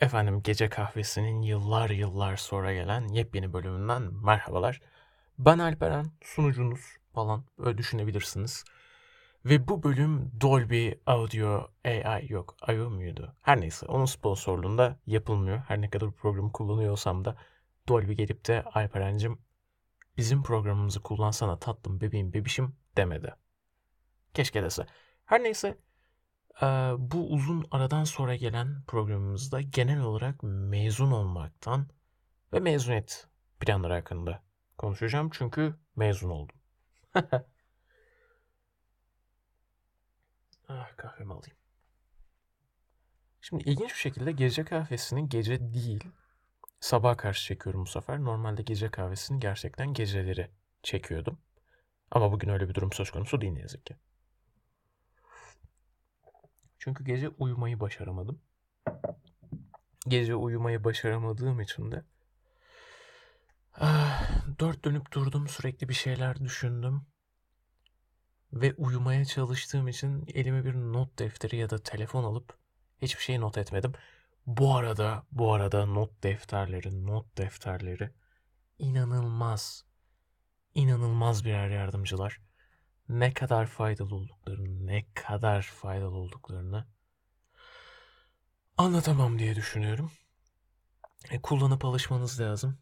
[0.00, 4.80] Efendim Gece Kahvesi'nin yıllar yıllar sonra gelen yepyeni bölümünden merhabalar.
[5.38, 6.80] Ben Alperen, sunucunuz
[7.14, 8.64] falan öyle düşünebilirsiniz.
[9.44, 13.34] Ve bu bölüm Dolby Audio AI yok, IO muydu?
[13.42, 15.58] Her neyse onun sponsorluğunda yapılmıyor.
[15.58, 17.36] Her ne kadar programı kullanıyor olsam da
[17.88, 19.38] Dolby gelip de Alperen'cim
[20.16, 23.34] bizim programımızı kullansana tatlım bebeğim bebişim demedi.
[24.34, 24.86] Keşke dese.
[25.24, 25.78] Her neyse
[26.98, 31.88] bu uzun aradan sonra gelen programımızda genel olarak mezun olmaktan
[32.52, 33.26] ve mezuniyet
[33.60, 34.42] planları hakkında
[34.78, 35.30] konuşacağım.
[35.32, 36.56] Çünkü mezun oldum.
[40.68, 41.56] ah, kahvemi alayım.
[43.40, 46.04] Şimdi ilginç bir şekilde gece kahvesini gece değil
[46.80, 48.24] sabaha karşı çekiyorum bu sefer.
[48.24, 50.50] Normalde gece kahvesini gerçekten geceleri
[50.82, 51.38] çekiyordum.
[52.10, 53.96] Ama bugün öyle bir durum söz konusu değil ne yazık ki.
[56.80, 58.40] Çünkü gece uyumayı başaramadım.
[60.08, 62.04] Gece uyumayı başaramadığım için de
[63.74, 67.06] ah, dört dönüp durdum sürekli bir şeyler düşündüm.
[68.52, 72.58] Ve uyumaya çalıştığım için elime bir not defteri ya da telefon alıp
[73.02, 73.92] hiçbir şey not etmedim.
[74.46, 78.10] Bu arada, bu arada not defterleri, not defterleri
[78.78, 79.84] inanılmaz,
[80.74, 82.40] inanılmaz birer yardımcılar
[83.18, 86.86] ne kadar faydalı olduklarını, ne kadar faydalı olduklarını
[88.76, 90.12] anlatamam diye düşünüyorum.
[91.30, 92.78] E, kullanıp alışmanız lazım.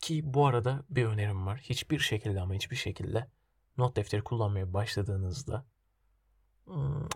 [0.00, 1.58] Ki bu arada bir önerim var.
[1.58, 3.30] Hiçbir şekilde ama hiçbir şekilde
[3.76, 5.66] not defteri kullanmaya başladığınızda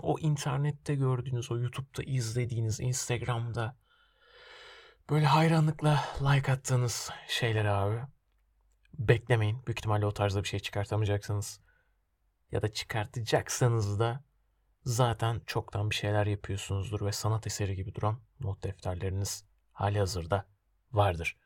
[0.02, 3.76] o internette gördüğünüz, o YouTube'da izlediğiniz, Instagram'da
[5.10, 8.00] böyle hayranlıkla like attığınız şeyler abi
[8.98, 9.66] beklemeyin.
[9.66, 11.60] Büyük ihtimalle o tarzda bir şey çıkartamayacaksınız
[12.52, 14.24] ya da çıkartacaksanız da
[14.84, 20.46] zaten çoktan bir şeyler yapıyorsunuzdur ve sanat eseri gibi duran not defterleriniz hali hazırda
[20.92, 21.36] vardır.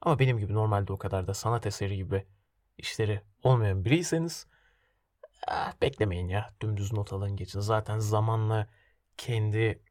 [0.00, 2.26] Ama benim gibi normalde o kadar da sanat eseri gibi
[2.78, 4.46] işleri olmayan biriyseniz
[5.48, 6.54] ah, beklemeyin ya.
[6.62, 7.60] Dümdüz not alın geçin.
[7.60, 8.66] Zaten zamanla
[9.16, 9.82] kendi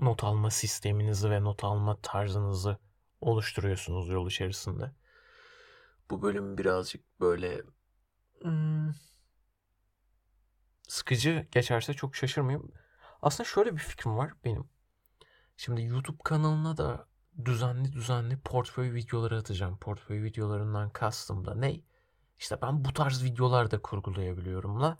[0.00, 2.78] not alma sisteminizi ve not alma tarzınızı
[3.20, 4.92] oluşturuyorsunuz yol içerisinde.
[6.10, 7.62] Bu bölüm birazcık böyle
[8.42, 8.90] hmm,
[10.86, 12.72] sıkıcı geçerse çok şaşırmayayım.
[13.22, 14.68] Aslında şöyle bir fikrim var benim.
[15.56, 17.06] Şimdi YouTube kanalına da
[17.44, 19.78] düzenli düzenli portföy videoları atacağım.
[19.78, 21.80] Portföy videolarından kastım da ne?
[22.38, 24.98] İşte ben bu tarz videolar da kurgulayabiliyorum la.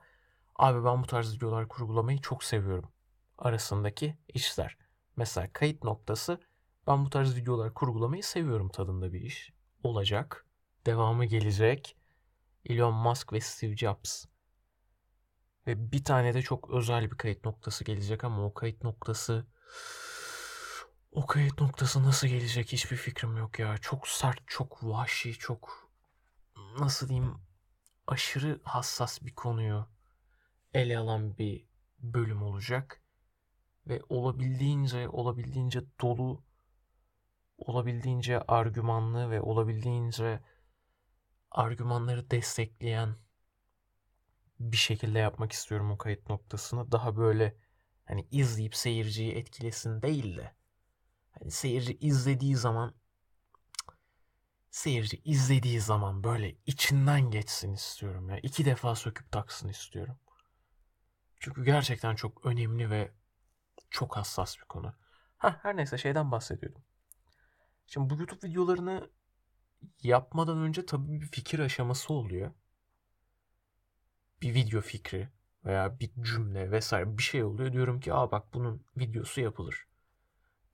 [0.56, 2.92] Abi ben bu tarz videolar kurgulamayı çok seviyorum.
[3.38, 4.76] Arasındaki işler.
[5.16, 6.40] Mesela kayıt noktası
[6.86, 9.52] ben bu tarz videolar kurgulamayı seviyorum tadında bir iş.
[9.82, 10.46] Olacak.
[10.86, 11.96] Devamı gelecek.
[12.64, 14.24] Elon Musk ve Steve Jobs
[15.66, 19.46] ve bir tane de çok özel bir kayıt noktası gelecek ama o kayıt noktası
[21.12, 23.78] o kayıt noktası nasıl gelecek hiçbir fikrim yok ya.
[23.78, 25.90] Çok sert, çok vahşi, çok
[26.78, 27.34] nasıl diyeyim
[28.06, 29.86] aşırı hassas bir konuyu
[30.74, 31.66] ele alan bir
[31.98, 33.02] bölüm olacak.
[33.86, 36.44] Ve olabildiğince olabildiğince dolu
[37.58, 40.40] olabildiğince argümanlı ve olabildiğince
[41.50, 43.16] argümanları destekleyen
[44.60, 46.92] bir şekilde yapmak istiyorum o kayıt noktasını.
[46.92, 47.56] Daha böyle
[48.04, 50.54] hani izleyip seyirciyi etkilesin değil de
[51.30, 52.94] hani seyirci izlediği zaman
[54.70, 58.38] seyirci izlediği zaman böyle içinden geçsin istiyorum ya.
[58.38, 60.18] iki defa söküp taksın istiyorum.
[61.40, 63.12] Çünkü gerçekten çok önemli ve
[63.90, 64.94] çok hassas bir konu.
[65.36, 66.84] Ha her neyse şeyden bahsediyordum.
[67.86, 69.10] Şimdi bu YouTube videolarını
[70.02, 72.54] yapmadan önce tabii bir fikir aşaması oluyor
[74.46, 75.28] bir video fikri
[75.64, 77.72] veya bir cümle vesaire bir şey oluyor.
[77.72, 79.86] Diyorum ki aa bak bunun videosu yapılır.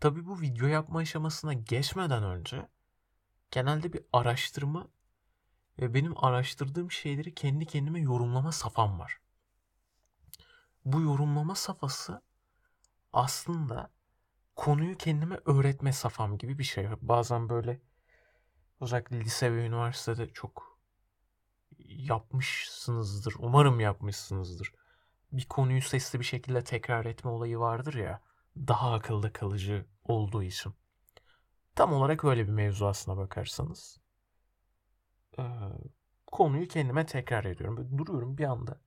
[0.01, 2.69] Tabii bu video yapma aşamasına geçmeden önce
[3.51, 4.89] genelde bir araştırma
[5.79, 9.19] ve benim araştırdığım şeyleri kendi kendime yorumlama safam var.
[10.85, 12.23] Bu yorumlama safhası
[13.13, 13.91] aslında
[14.57, 16.89] konuyu kendime öğretme safam gibi bir şey.
[17.01, 17.81] Bazen böyle
[18.81, 20.72] özellikle lise ve üniversitede çok
[21.89, 23.35] yapmışsınızdır.
[23.39, 24.73] Umarım yapmışsınızdır.
[25.33, 28.21] Bir konuyu sesli bir şekilde tekrar etme olayı vardır ya.
[28.57, 30.75] Daha akılda kalıcı olduğu için.
[31.75, 34.01] Tam olarak öyle bir mevzu aslına bakarsanız.
[35.39, 35.43] Ee,
[36.27, 37.77] konuyu kendime tekrar ediyorum.
[37.77, 38.81] Böyle duruyorum bir anda.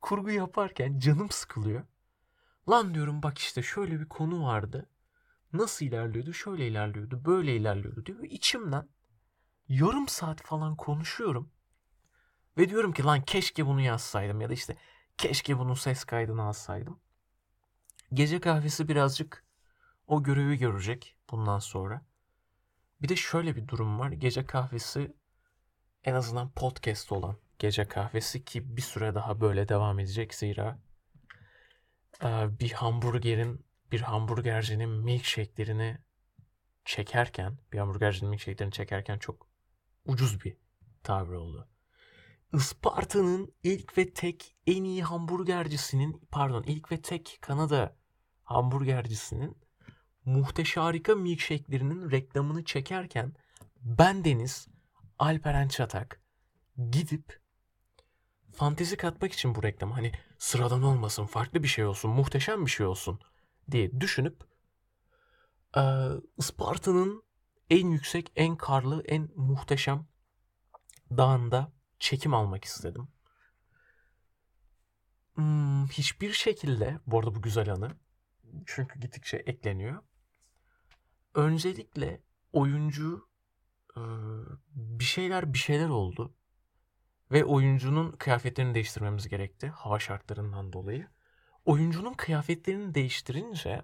[0.00, 1.84] Kurgu yaparken canım sıkılıyor.
[2.68, 4.88] Lan diyorum bak işte şöyle bir konu vardı.
[5.52, 6.32] Nasıl ilerliyordu?
[6.32, 7.24] Şöyle ilerliyordu.
[7.24, 8.22] Böyle ilerliyordu diyor.
[8.22, 8.88] içimden
[9.68, 11.50] yarım saat falan konuşuyorum.
[12.58, 14.76] Ve diyorum ki lan keşke bunu yazsaydım ya da işte
[15.18, 17.00] keşke bunun ses kaydını alsaydım.
[18.12, 19.44] Gece kahvesi birazcık
[20.06, 22.02] o görevi görecek bundan sonra.
[23.02, 24.12] Bir de şöyle bir durum var.
[24.12, 25.12] Gece kahvesi
[26.04, 30.78] en azından podcast olan gece kahvesi ki bir süre daha böyle devam edecek zira
[32.60, 35.98] bir hamburgerin bir hamburgercinin milkshake'lerini
[36.84, 39.46] çekerken bir hamburgercinin milkshake'lerini çekerken çok
[40.04, 40.56] ucuz bir
[41.02, 41.68] tabir oldu.
[42.52, 47.96] Isparta'nın ilk ve tek en iyi hamburgercisinin pardon ilk ve tek Kanada
[48.44, 49.58] hamburgercisinin
[50.24, 53.34] muhteşem harika milkshake'lerinin reklamını çekerken
[53.80, 54.68] ben Deniz
[55.18, 56.22] Alperen Çatak
[56.90, 57.40] gidip
[58.52, 62.86] fantezi katmak için bu reklam hani sıradan olmasın, farklı bir şey olsun, muhteşem bir şey
[62.86, 63.20] olsun
[63.70, 64.44] diye düşünüp
[66.38, 67.22] Isparta'nın
[67.70, 70.06] en yüksek, en karlı, en muhteşem
[71.10, 73.08] dağında çekim almak istedim.
[75.34, 77.90] Hmm, hiçbir şekilde, bu arada bu güzel anı,
[78.66, 80.02] çünkü gittikçe ekleniyor.
[81.34, 83.30] Öncelikle oyuncu
[84.74, 86.34] bir şeyler bir şeyler oldu.
[87.30, 91.08] Ve oyuncunun kıyafetlerini değiştirmemiz gerekti hava şartlarından dolayı.
[91.64, 93.82] Oyuncunun kıyafetlerini değiştirince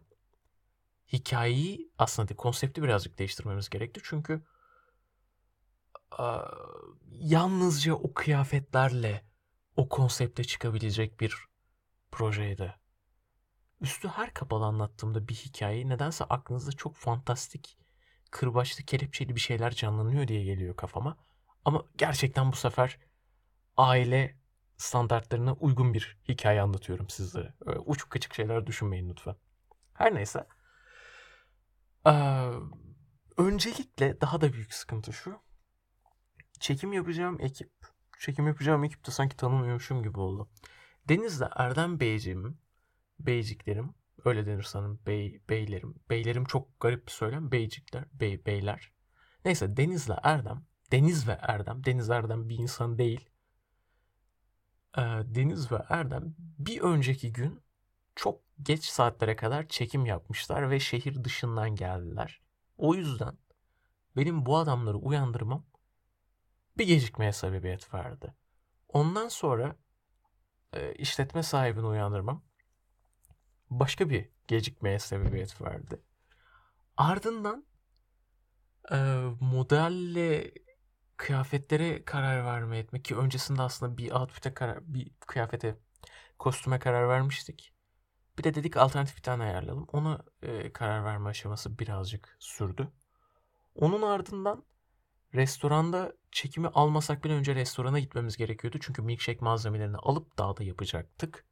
[1.13, 4.01] hikayeyi aslında konsepti birazcık değiştirmemiz gerekti.
[4.05, 4.43] Çünkü
[7.11, 9.25] yalnızca o kıyafetlerle
[9.77, 11.37] o konsepte çıkabilecek bir
[12.13, 12.75] projeydi.
[13.81, 17.79] Üstü her kapalı anlattığımda bir hikaye nedense aklınızda çok fantastik,
[18.31, 21.17] kırbaçlı, kelepçeli bir şeyler canlanıyor diye geliyor kafama.
[21.65, 22.99] Ama gerçekten bu sefer
[23.77, 24.37] aile
[24.77, 27.55] standartlarına uygun bir hikaye anlatıyorum sizlere.
[27.67, 29.37] Öyle uçuk kaçık şeyler düşünmeyin lütfen.
[29.95, 30.47] Her neyse.
[32.07, 32.51] Ee,
[33.37, 35.46] öncelikle daha da büyük sıkıntı şu.
[36.61, 37.71] Çekim yapacağım ekip.
[38.19, 40.49] Çekim yapacağım ekip de sanki tanımıyormuşum gibi oldu.
[41.09, 42.59] Deniz'le Erdem Beyciğim,
[43.21, 43.95] Beyciklerim,
[44.25, 45.95] öyle denir sanırım, bey, beylerim.
[46.11, 48.93] Beylerim çok garip bir söylem, beycikler, bey, beyler.
[49.45, 53.29] Neyse Deniz'le Erdem, Deniz ve Erdem, Deniz Erdem bir insan değil.
[54.99, 57.63] Ee, Deniz ve Erdem bir önceki gün
[58.15, 62.41] çok geç saatlere kadar çekim yapmışlar ve şehir dışından geldiler.
[62.79, 63.39] O yüzden
[64.17, 65.65] benim bu adamları uyandırmam
[66.79, 68.35] bir gecikmeye sebebiyet verdi.
[68.89, 69.77] Ondan sonra
[70.73, 72.45] e, işletme sahibini uyandırmam
[73.71, 76.03] başka bir gecikmeye sebebiyet verdi.
[76.97, 77.67] Ardından
[78.93, 78.97] e,
[79.41, 80.53] modelle
[81.17, 85.79] kıyafetlere karar verme etmek ki öncesinde aslında bir outfit'e karar, bir kıyafete,
[86.39, 87.73] kostüme karar vermiştik.
[88.39, 89.87] Bir de dedik alternatif bir tane ayarlayalım.
[89.93, 92.93] Ona e, karar verme aşaması birazcık sürdü.
[93.75, 94.65] Onun ardından
[95.35, 98.79] restoranda çekimi almasak bile önce restorana gitmemiz gerekiyordu.
[98.81, 101.45] Çünkü milkshake malzemelerini alıp dağda yapacaktık.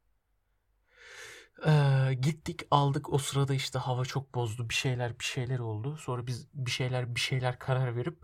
[1.67, 5.97] Ee, gittik aldık o sırada işte hava çok bozdu bir şeyler bir şeyler oldu.
[5.97, 8.17] Sonra biz bir şeyler bir şeyler karar verip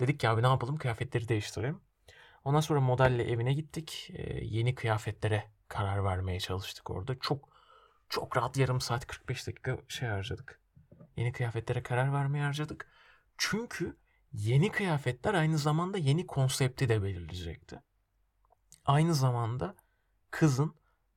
[0.00, 1.80] dedik ki abi ne yapalım kıyafetleri değiştirelim.
[2.44, 4.10] Ondan sonra modelle evine gittik.
[4.14, 7.18] Ee, yeni kıyafetlere karar vermeye çalıştık orada.
[7.18, 7.48] Çok
[8.08, 10.60] çok rahat yarım saat 45 dakika şey harcadık.
[11.16, 12.88] Yeni kıyafetlere karar vermeye harcadık.
[13.38, 13.96] Çünkü
[14.34, 17.82] yeni kıyafetler aynı zamanda yeni konsepti de belirleyecekti.
[18.84, 19.76] Aynı zamanda
[20.30, 20.74] kızın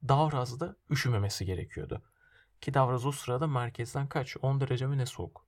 [0.08, 2.04] Davraz'da üşümemesi gerekiyordu.
[2.62, 4.38] Ki Davraz o sırada merkezden kaç?
[4.42, 5.48] 10 derece mi ne soğuk.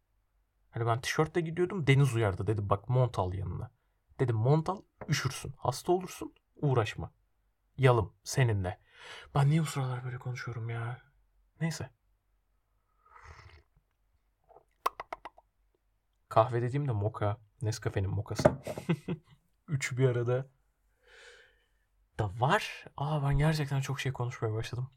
[0.72, 3.72] Hani ben tişörtle gidiyordum Deniz uyardı dedi bak mont al yanına.
[4.20, 7.14] Dedim mont al üşürsün hasta olursun uğraşma.
[7.78, 8.80] Yalım seninle.
[9.36, 11.02] Ben niye bu sıralar böyle konuşuyorum ya?
[11.62, 11.90] Neyse.
[16.30, 17.38] Kahve dediğimde moka.
[17.62, 18.52] Nescafe'nin mokası.
[19.68, 20.50] Üçü bir arada
[22.20, 22.86] da var.
[22.98, 24.90] Aa ben gerçekten çok şey konuşmaya başladım.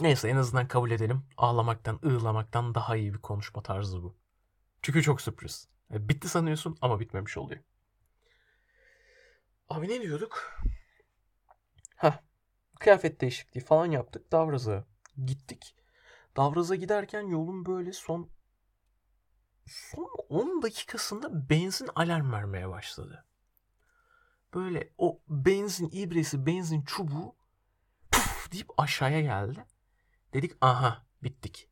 [0.00, 1.24] Neyse en azından kabul edelim.
[1.36, 4.16] Ağlamaktan, ığlamaktan daha iyi bir konuşma tarzı bu.
[4.82, 5.68] Çünkü çok sürpriz.
[5.94, 7.60] E, bitti sanıyorsun ama bitmemiş oluyor.
[9.68, 10.60] Abi ne diyorduk?
[11.96, 12.24] Ha,
[12.80, 14.32] kıyafet değişikliği falan yaptık.
[14.32, 14.84] Davraz'a
[15.26, 15.74] gittik.
[16.36, 18.30] Davraz'a giderken yolun böyle son
[19.68, 23.28] son 10 dakikasında benzin alarm vermeye başladı
[24.54, 27.36] böyle o benzin ibresi, benzin çubuğu
[28.10, 29.64] puf deyip aşağıya geldi.
[30.34, 31.68] Dedik aha bittik.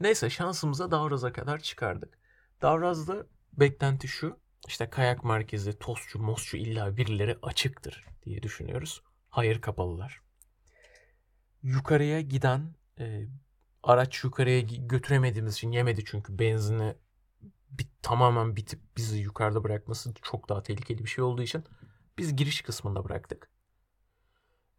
[0.00, 2.18] Neyse şansımıza Davraz'a kadar çıkardık.
[2.62, 4.40] Davraz'da beklenti şu.
[4.66, 9.02] İşte kayak merkezi, tostçu, mosçu illa birileri açıktır diye düşünüyoruz.
[9.30, 10.20] Hayır kapalılar.
[11.62, 13.26] Yukarıya giden e,
[13.82, 16.94] araç yukarıya götüremediğimiz için yemedi çünkü benzini
[17.70, 21.64] bit, tamamen bitip bizi yukarıda bırakması çok daha tehlikeli bir şey olduğu için
[22.18, 23.50] biz giriş kısmında bıraktık.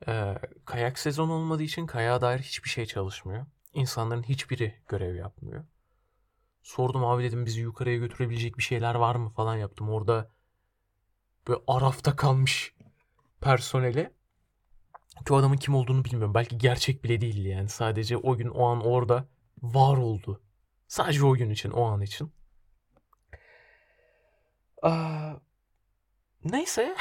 [0.08, 3.46] Ee, kayak sezonu olmadığı için kayağa dair hiçbir şey çalışmıyor.
[3.74, 5.66] İnsanların hiçbiri görev yapmıyor.
[6.64, 9.90] Sordum abi dedim bizi yukarıya götürebilecek bir şeyler var mı falan yaptım.
[9.90, 10.32] Orada
[11.48, 12.76] böyle arafta kalmış
[13.42, 14.14] personeli.
[15.26, 16.34] Ki o adamın kim olduğunu bilmiyorum.
[16.34, 17.70] Belki gerçek bile değildi yani.
[17.70, 19.28] Sadece o gün o an orada
[19.62, 20.42] var oldu.
[20.88, 22.32] Sadece o gün için, o an için.
[24.86, 25.34] Aa,
[26.44, 26.96] neyse.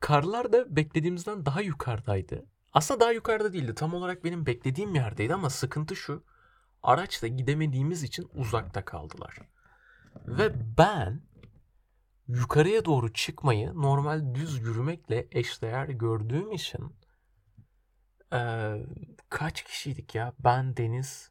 [0.00, 2.46] Karlar da beklediğimizden daha yukarıdaydı.
[2.72, 3.74] Aslında daha yukarıda değildi.
[3.74, 6.24] Tam olarak benim beklediğim yerdeydi ama sıkıntı şu.
[6.82, 9.38] Araçla gidemediğimiz için uzakta kaldılar.
[10.26, 11.22] Ve ben
[12.28, 16.96] yukarıya doğru çıkmayı normal düz yürümekle eşdeğer gördüğüm için
[18.32, 18.40] e,
[19.28, 20.32] kaç kişiydik ya?
[20.38, 21.30] Ben Deniz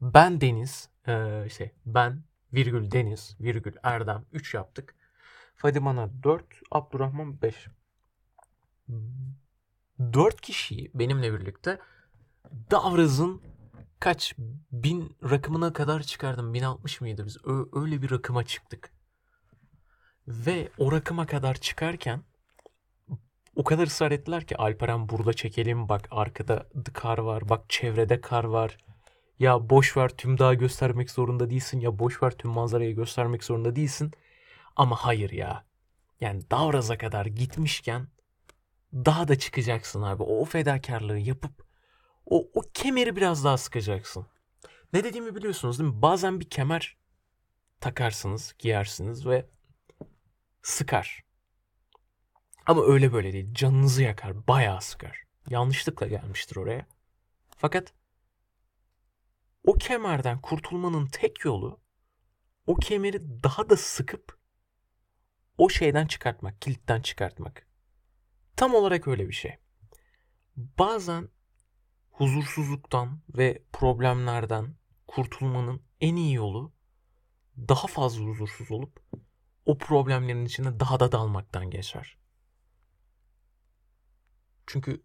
[0.00, 2.22] ben Deniz e, şey ben
[2.52, 4.94] virgül Deniz virgül Erdem 3 yaptık.
[5.56, 7.68] Fadimana 4, Abdurrahman 5.
[9.98, 11.78] 4 kişiyi benimle birlikte
[12.70, 13.42] Davraz'ın
[14.00, 14.34] kaç
[14.72, 16.54] bin rakımına kadar çıkardım.
[16.54, 17.36] 1060 mıydı biz?
[17.72, 18.92] Öyle bir rakıma çıktık.
[20.28, 22.22] Ve o rakıma kadar çıkarken
[23.56, 28.44] o kadar ısrar ettiler ki Alperen burada çekelim bak arkada kar var bak çevrede kar
[28.44, 28.78] var.
[29.38, 33.76] Ya boş ver tüm dağı göstermek zorunda değilsin ya boş ver tüm manzarayı göstermek zorunda
[33.76, 34.12] değilsin.
[34.76, 35.64] Ama hayır ya.
[36.20, 38.08] Yani Davraz'a kadar gitmişken
[38.94, 40.22] daha da çıkacaksın abi.
[40.22, 41.66] O fedakarlığı yapıp
[42.26, 44.26] o, o kemeri biraz daha sıkacaksın.
[44.92, 46.02] Ne dediğimi biliyorsunuz değil mi?
[46.02, 46.96] Bazen bir kemer
[47.80, 49.46] takarsınız, giyersiniz ve
[50.62, 51.24] sıkar.
[52.66, 53.54] Ama öyle böyle değil.
[53.54, 55.22] Canınızı yakar, bayağı sıkar.
[55.50, 56.86] Yanlışlıkla gelmiştir oraya.
[57.56, 57.92] Fakat
[59.66, 61.80] o kemerden kurtulmanın tek yolu
[62.66, 64.38] o kemeri daha da sıkıp
[65.58, 67.66] o şeyden çıkartmak, kilitten çıkartmak.
[68.56, 69.56] Tam olarak öyle bir şey.
[70.56, 71.28] Bazen
[72.10, 74.74] huzursuzluktan ve problemlerden
[75.06, 76.72] kurtulmanın en iyi yolu
[77.58, 79.00] daha fazla huzursuz olup
[79.66, 82.18] o problemlerin içine daha da dalmaktan geçer.
[84.66, 85.02] Çünkü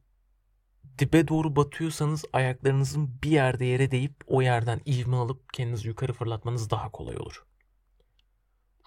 [1.00, 6.70] dibe doğru batıyorsanız ayaklarınızın bir yerde yere değip o yerden ivme alıp kendinizi yukarı fırlatmanız
[6.70, 7.46] daha kolay olur.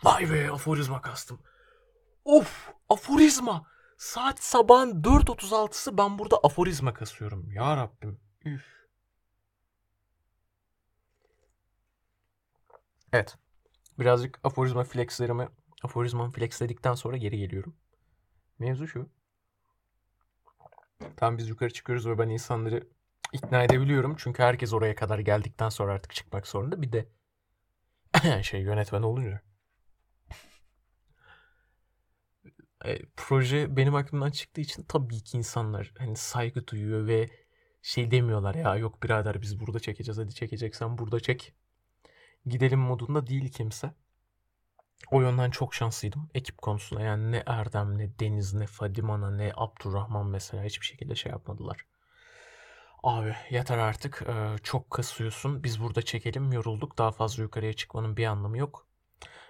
[0.05, 1.41] Vay be aforizma kastım.
[2.25, 3.67] Of aforizma.
[3.99, 7.53] Saat sabahın 4.36'sı ben burada aforizma kasıyorum.
[7.53, 8.21] Ya Rabbim.
[8.45, 8.65] Üf.
[13.13, 13.37] Evet.
[13.99, 15.49] Birazcık aforizma flexlerimi
[15.83, 17.77] aforizmamı flexledikten sonra geri geliyorum.
[18.59, 19.09] Mevzu şu.
[21.17, 22.89] Tam biz yukarı çıkıyoruz ve ben insanları
[23.33, 24.15] ikna edebiliyorum.
[24.19, 26.83] Çünkü herkes oraya kadar geldikten sonra artık çıkmak zorunda.
[26.83, 27.09] Bir de
[28.43, 29.41] şey yönetmen olunca.
[32.85, 37.31] E, proje benim aklımdan çıktığı için tabii ki insanlar hani saygı duyuyor ve
[37.83, 41.55] şey demiyorlar ya yok birader biz burada çekeceğiz hadi çekeceksen burada çek.
[42.47, 43.95] Gidelim modunda değil kimse.
[45.11, 47.03] O yönden çok şanslıydım ekip konusunda.
[47.03, 51.87] Yani ne Erdem, ne Deniz, ne Fadimana, ne Abdurrahman mesela hiçbir şekilde şey yapmadılar.
[53.03, 54.23] Abi yeter artık.
[54.29, 55.65] Ee, çok kasıyorsun.
[55.65, 56.53] Biz burada çekelim.
[56.53, 56.99] Yorulduk.
[56.99, 58.87] Daha fazla yukarıya çıkmanın bir anlamı yok.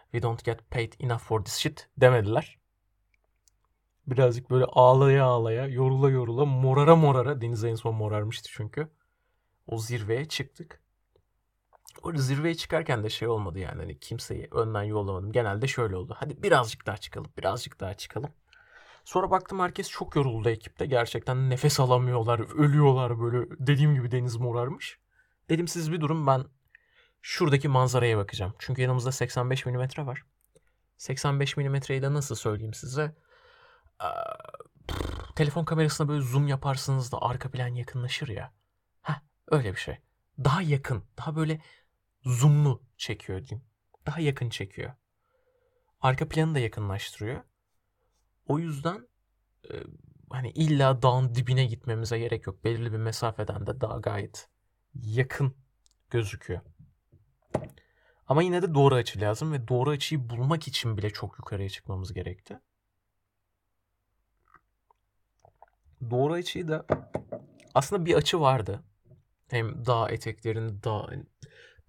[0.02, 2.58] We don't get paid enough for this shit demediler.
[4.06, 7.40] Birazcık böyle ağlaya ağlaya, yorula yorula, morara morara.
[7.40, 8.88] Deniz en son morarmıştı çünkü.
[9.66, 10.83] O zirveye çıktık.
[12.02, 15.32] Orada zirveye çıkarken de şey olmadı yani hani kimseyi önden yollamadım.
[15.32, 16.16] Genelde şöyle oldu.
[16.18, 18.30] Hadi birazcık daha çıkalım, birazcık daha çıkalım.
[19.04, 20.86] Sonra baktım herkes çok yoruldu ekipte.
[20.86, 23.46] Gerçekten nefes alamıyorlar, ölüyorlar böyle.
[23.58, 24.98] Dediğim gibi deniz morarmış.
[25.48, 26.44] Dedim siz bir durun ben
[27.22, 28.54] şuradaki manzaraya bakacağım.
[28.58, 30.24] Çünkü yanımızda 85 mm var.
[30.96, 33.14] 85 mm'yi de nasıl söyleyeyim size?
[35.36, 38.52] Telefon kamerasına böyle zoom yaparsınız da arka plan yakınlaşır ya.
[39.02, 39.98] Heh, öyle bir şey.
[40.44, 41.60] Daha yakın, daha böyle
[42.24, 43.66] zoomlu çekiyor diyeyim.
[44.06, 44.92] Daha yakın çekiyor.
[46.00, 47.42] Arka planı da yakınlaştırıyor.
[48.46, 49.08] O yüzden
[49.70, 49.72] e,
[50.30, 52.64] hani illa dağın dibine gitmemize gerek yok.
[52.64, 54.48] Belirli bir mesafeden de daha gayet
[54.94, 55.54] yakın
[56.10, 56.60] gözüküyor.
[58.26, 62.12] Ama yine de doğru açı lazım ve doğru açıyı bulmak için bile çok yukarıya çıkmamız
[62.12, 62.60] gerekti.
[66.10, 66.86] Doğru açıyı da
[67.74, 68.84] aslında bir açı vardı.
[69.48, 71.10] Hem dağ eteklerinde dağ,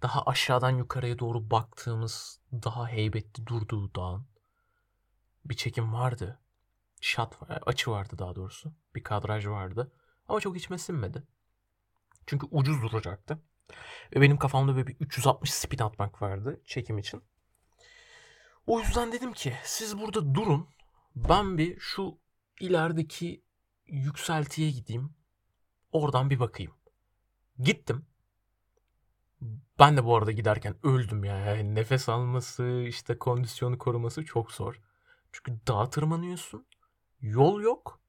[0.02, 4.26] daha aşağıdan yukarıya doğru baktığımız daha heybetli durduğu dağın
[5.44, 6.40] bir çekim vardı.
[7.00, 8.72] Shot açı vardı daha doğrusu.
[8.94, 9.92] Bir kadraj vardı.
[10.28, 11.22] Ama çok içime sinmedi.
[12.26, 13.42] Çünkü ucuz duracaktı.
[14.14, 17.22] Ve benim kafamda böyle bir 360 spin atmak vardı çekim için.
[18.66, 20.68] O yüzden dedim ki siz burada durun.
[21.16, 22.18] Ben bir şu
[22.60, 23.44] ilerideki
[23.86, 25.14] yükseltiye gideyim.
[25.92, 26.72] Oradan bir bakayım.
[27.58, 28.06] Gittim.
[29.78, 31.36] Ben de bu arada giderken öldüm ya.
[31.36, 34.80] Yani nefes alması, işte kondisyonu koruması çok zor.
[35.32, 36.66] Çünkü dağa tırmanıyorsun.
[37.20, 38.00] Yol yok.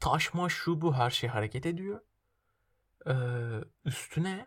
[0.00, 2.00] Taş maş şu bu her şey hareket ediyor.
[3.06, 3.14] Ee,
[3.84, 4.46] üstüne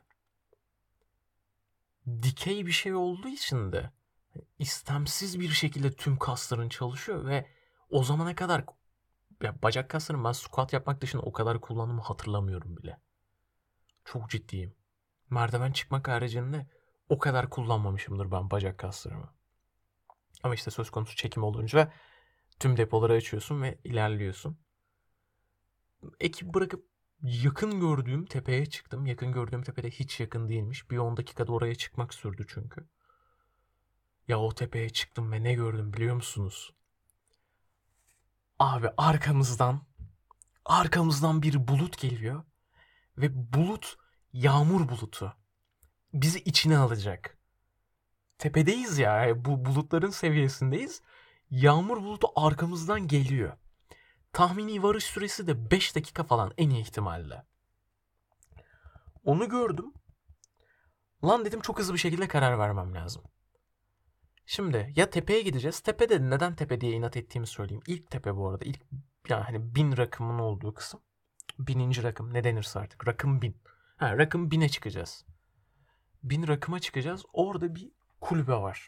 [2.07, 3.91] dikey bir şey olduğu için de
[4.59, 7.47] istemsiz bir şekilde tüm kasların çalışıyor ve
[7.89, 8.65] o zamana kadar
[9.43, 12.99] ya bacak kaslarını ben squat yapmak dışında o kadar kullandığımı hatırlamıyorum bile.
[14.05, 14.76] Çok ciddiyim.
[15.29, 16.67] Merdiven çıkmak haricinde
[17.09, 19.33] o kadar kullanmamışımdır ben bacak kaslarımı.
[20.43, 21.93] Ama işte söz konusu çekim olunca
[22.59, 24.57] tüm depoları açıyorsun ve ilerliyorsun.
[26.19, 26.85] Ekip bırakıp
[27.21, 29.05] yakın gördüğüm tepeye çıktım.
[29.05, 30.91] Yakın gördüğüm tepede hiç yakın değilmiş.
[30.91, 32.87] Bir 10 dakikada oraya çıkmak sürdü çünkü.
[34.27, 36.73] Ya o tepeye çıktım ve ne gördüm biliyor musunuz?
[38.59, 39.81] Abi arkamızdan
[40.65, 42.43] arkamızdan bir bulut geliyor
[43.17, 43.97] ve bulut
[44.33, 45.33] yağmur bulutu.
[46.13, 47.37] Bizi içine alacak.
[48.37, 49.45] Tepedeyiz ya.
[49.45, 51.01] Bu bulutların seviyesindeyiz.
[51.49, 53.57] Yağmur bulutu arkamızdan geliyor.
[54.33, 57.45] Tahmini varış süresi de 5 dakika falan en iyi ihtimalle.
[59.23, 59.93] Onu gördüm.
[61.23, 63.23] Lan dedim çok hızlı bir şekilde karar vermem lazım.
[64.45, 65.79] Şimdi ya tepeye gideceğiz.
[65.79, 67.83] Tepede neden tepe diye inat ettiğimi söyleyeyim.
[67.87, 68.65] İlk tepe bu arada.
[68.65, 68.81] İlk
[69.29, 70.99] yani hani bin rakımın olduğu kısım.
[71.59, 73.07] Bininci rakım ne denirse artık.
[73.07, 73.57] Rakım bin.
[73.97, 75.25] Ha, rakım bine çıkacağız.
[76.23, 77.25] Bin rakıma çıkacağız.
[77.33, 78.87] Orada bir kulübe var.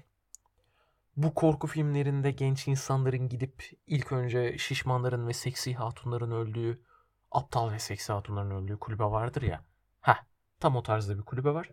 [1.18, 6.82] Bu korku filmlerinde genç insanların gidip ilk önce şişmanların ve seksi hatunların öldüğü,
[7.32, 9.66] aptal ve seksi hatunların öldüğü kulübe vardır ya.
[10.02, 10.18] Ha,
[10.60, 11.72] tam o tarzda bir kulübe var.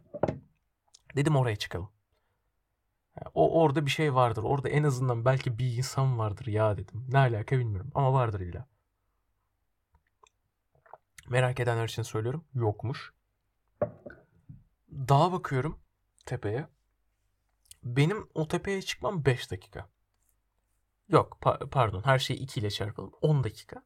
[1.16, 1.90] Dedim oraya çıkalım.
[3.34, 4.42] O orada bir şey vardır.
[4.42, 7.06] Orada en azından belki bir insan vardır ya dedim.
[7.08, 8.66] Ne alaka bilmiyorum ama vardır illa.
[11.28, 12.44] Merak edenler için söylüyorum.
[12.54, 13.15] Yokmuş.
[14.90, 15.80] Dağa bakıyorum
[16.26, 16.68] tepeye.
[17.82, 19.88] Benim o tepeye çıkmam 5 dakika.
[21.08, 23.12] Yok pa- pardon her şeyi 2 ile çarpalım.
[23.20, 23.82] 10 dakika.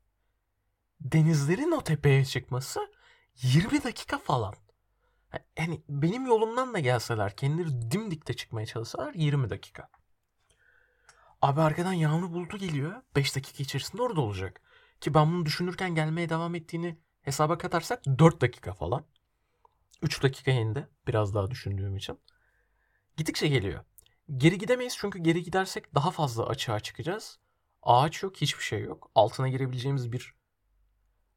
[1.01, 2.81] Denizlerin o tepeye çıkması
[3.43, 4.55] 20 dakika falan.
[5.59, 9.89] Yani benim yolumdan da gelseler kendileri dimdikte çıkmaya çalışsalar 20 dakika.
[11.43, 13.03] Abi arkadan yağmur bulutu geliyor.
[13.17, 14.63] 5 dakika içerisinde orada olacak.
[15.01, 19.05] Ki ben bunu düşünürken gelmeye devam ettiğini hesaba katarsak 4 dakika falan.
[20.03, 20.89] 3 dakika indi.
[21.07, 22.21] Biraz daha düşündüğüm için.
[23.17, 23.85] Gittikçe geliyor.
[24.37, 27.39] Geri gidemeyiz çünkü geri gidersek daha fazla açığa çıkacağız.
[27.83, 29.11] Ağaç yok, hiçbir şey yok.
[29.15, 30.35] Altına girebileceğimiz bir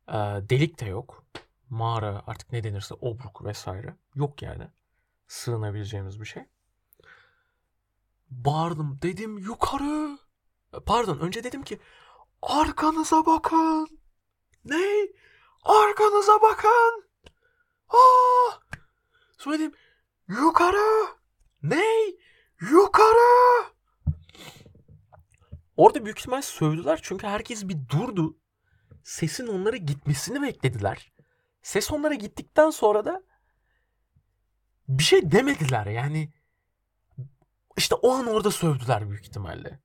[0.08, 0.14] e,
[0.50, 1.26] delik de yok.
[1.70, 3.96] Mağara artık ne denirse obruk vesaire.
[4.16, 4.68] Yok yani.
[5.28, 6.44] Sığınabileceğimiz bir şey.
[8.30, 10.18] Bağırdım dedim yukarı.
[10.86, 11.80] Pardon önce dedim ki
[12.42, 14.00] arkanıza bakın.
[14.66, 15.08] Ne?
[15.64, 17.13] Arkanıza bakın.
[17.94, 18.60] Aa!
[19.38, 19.74] Sonra dedim
[20.28, 21.08] yukarı.
[21.64, 21.84] Ne?
[22.62, 23.64] Yukarı!
[25.78, 28.38] Orada büyük ihtimal sövdüler çünkü herkes bir durdu.
[29.04, 31.12] Sesin onlara gitmesini beklediler.
[31.62, 33.24] Ses onlara gittikten sonra da
[34.88, 36.34] bir şey demediler yani.
[37.78, 39.83] İşte o an orada sövdüler büyük ihtimalle.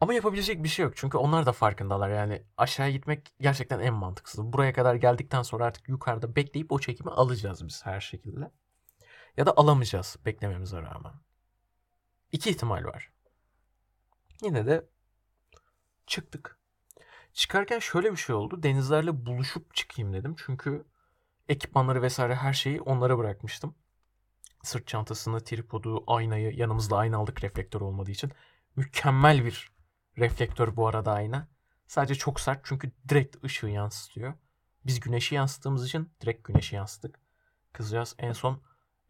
[0.00, 4.44] Ama yapabilecek bir şey yok çünkü onlar da farkındalar yani aşağıya gitmek gerçekten en mantıksız.
[4.52, 8.50] Buraya kadar geldikten sonra artık yukarıda bekleyip o çekimi alacağız biz her şekilde.
[9.36, 11.12] Ya da alamayacağız beklememize rağmen.
[12.32, 13.12] İki ihtimal var.
[14.42, 14.88] Yine de
[16.06, 16.58] çıktık.
[17.32, 18.62] Çıkarken şöyle bir şey oldu.
[18.62, 20.36] Denizlerle buluşup çıkayım dedim.
[20.46, 20.84] Çünkü
[21.48, 23.74] ekipmanları vesaire her şeyi onlara bırakmıştım.
[24.62, 28.32] Sırt çantasını, tripodu, aynayı yanımızda ayna aldık reflektör olmadığı için.
[28.76, 29.70] Mükemmel bir
[30.18, 31.48] reflektör bu arada ayna.
[31.86, 34.34] Sadece çok sert çünkü direkt ışığı yansıtıyor.
[34.86, 37.20] Biz güneşi yansıttığımız için direkt güneşi yansıttık.
[37.72, 38.62] Kızcağız en son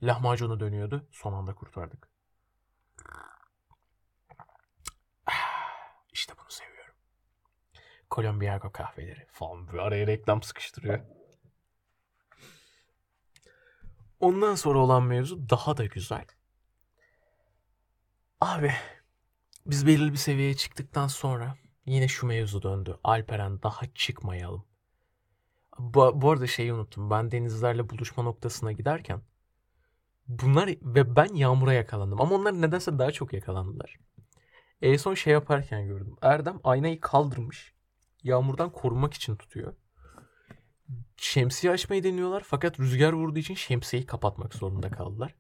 [0.03, 1.09] lahmacunu dönüyordu.
[1.11, 2.11] Son anda kurtardık.
[6.13, 6.95] İşte bunu seviyorum.
[8.11, 11.01] Colombiago kahveleri falan bir araya reklam sıkıştırıyor.
[14.21, 16.27] Ondan sonra olan mevzu daha da güzel.
[18.41, 18.75] Abi
[19.71, 21.57] biz belirli bir seviyeye çıktıktan sonra
[21.87, 22.99] yine şu mevzu döndü.
[23.05, 24.65] Alperen daha çıkmayalım.
[25.79, 27.11] Bu, bu arada şeyi unuttum.
[27.11, 29.23] Ben denizlerle buluşma noktasına giderken
[30.29, 32.21] bunlar ve ben yağmura yakalandım.
[32.21, 33.99] Ama onlar nedense daha çok yakalandılar.
[34.83, 36.17] En son şey yaparken gördüm.
[36.23, 37.75] Erdem aynayı kaldırmış.
[38.23, 39.75] Yağmurdan korunmak için tutuyor.
[41.17, 45.35] Şemsiye açmayı deniyorlar fakat rüzgar vurduğu için şemsiyeyi kapatmak zorunda kaldılar.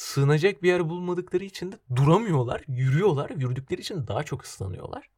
[0.00, 3.30] Sığınacak bir yer bulmadıkları için de duramıyorlar, yürüyorlar.
[3.30, 5.10] Yürüdükleri için daha çok ıslanıyorlar.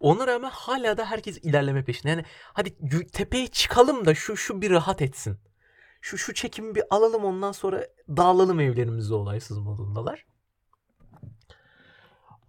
[0.00, 2.08] Ona rağmen hala da herkes ilerleme peşinde.
[2.08, 2.76] Yani hadi
[3.12, 5.38] tepeye çıkalım da şu şu bir rahat etsin.
[6.00, 10.26] Şu şu çekimi bir alalım ondan sonra dağılalım evlerimizde olaysız modundalar.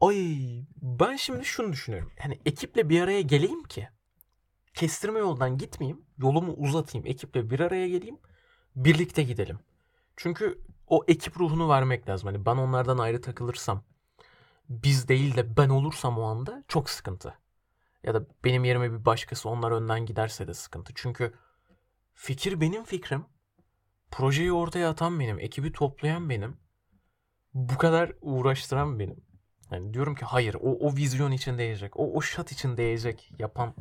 [0.01, 0.17] Ay
[0.81, 2.11] ben şimdi şunu düşünüyorum.
[2.23, 3.89] Yani ekiple bir araya geleyim ki
[4.73, 6.01] kestirme yoldan gitmeyeyim.
[6.17, 7.07] Yolumu uzatayım.
[7.07, 8.17] Ekiple bir araya geleyim.
[8.75, 9.59] Birlikte gidelim.
[10.17, 12.27] Çünkü o ekip ruhunu vermek lazım.
[12.27, 13.83] Hani ben onlardan ayrı takılırsam
[14.69, 17.33] biz değil de ben olursam o anda çok sıkıntı.
[18.03, 20.93] Ya da benim yerime bir başkası onlar önden giderse de sıkıntı.
[20.95, 21.33] Çünkü
[22.13, 23.25] fikir benim fikrim.
[24.11, 25.39] Projeyi ortaya atan benim.
[25.39, 26.57] Ekibi toplayan benim.
[27.53, 29.23] Bu kadar uğraştıran benim.
[29.71, 31.99] Yani diyorum ki hayır o, o vizyon için değecek.
[31.99, 33.75] O, o şat için değecek yapan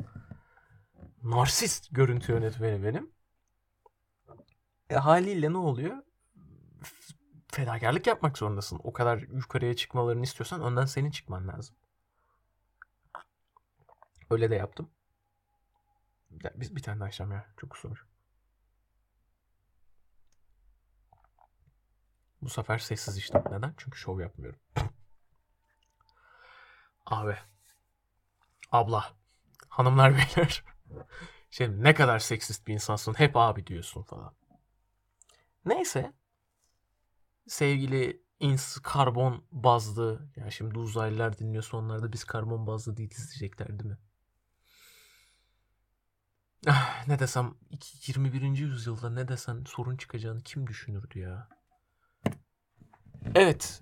[1.23, 3.11] narsist görüntü yönetmeni benim.
[4.89, 5.97] E, haliyle ne oluyor?
[7.51, 8.81] Fedakarlık yapmak zorundasın.
[8.83, 11.75] O kadar yukarıya çıkmalarını istiyorsan önden senin çıkman lazım.
[14.29, 14.89] Öyle de yaptım.
[16.43, 17.45] Ya, biz bir tane daha ya.
[17.57, 18.07] Çok kusur.
[22.41, 23.43] Bu sefer sessiz içtim.
[23.51, 23.73] Neden?
[23.77, 24.59] Çünkü şov yapmıyorum.
[27.05, 27.37] Abi.
[28.71, 29.13] Abla.
[29.69, 30.63] Hanımlar beyler.
[31.51, 33.13] Şimdi ne kadar seksist bir insansın.
[33.13, 34.33] Hep abi diyorsun falan.
[35.65, 36.13] Neyse.
[37.47, 40.29] Sevgili ins karbon bazlı.
[40.35, 43.97] Ya şimdi uzaylılar dinliyorsa onlar da biz karbon bazlı değiliz diyecekler değil mi?
[46.67, 47.53] Ah, ne desem
[48.07, 48.41] 21.
[48.41, 51.49] yüzyılda ne desen sorun çıkacağını kim düşünürdü ya?
[53.35, 53.81] Evet.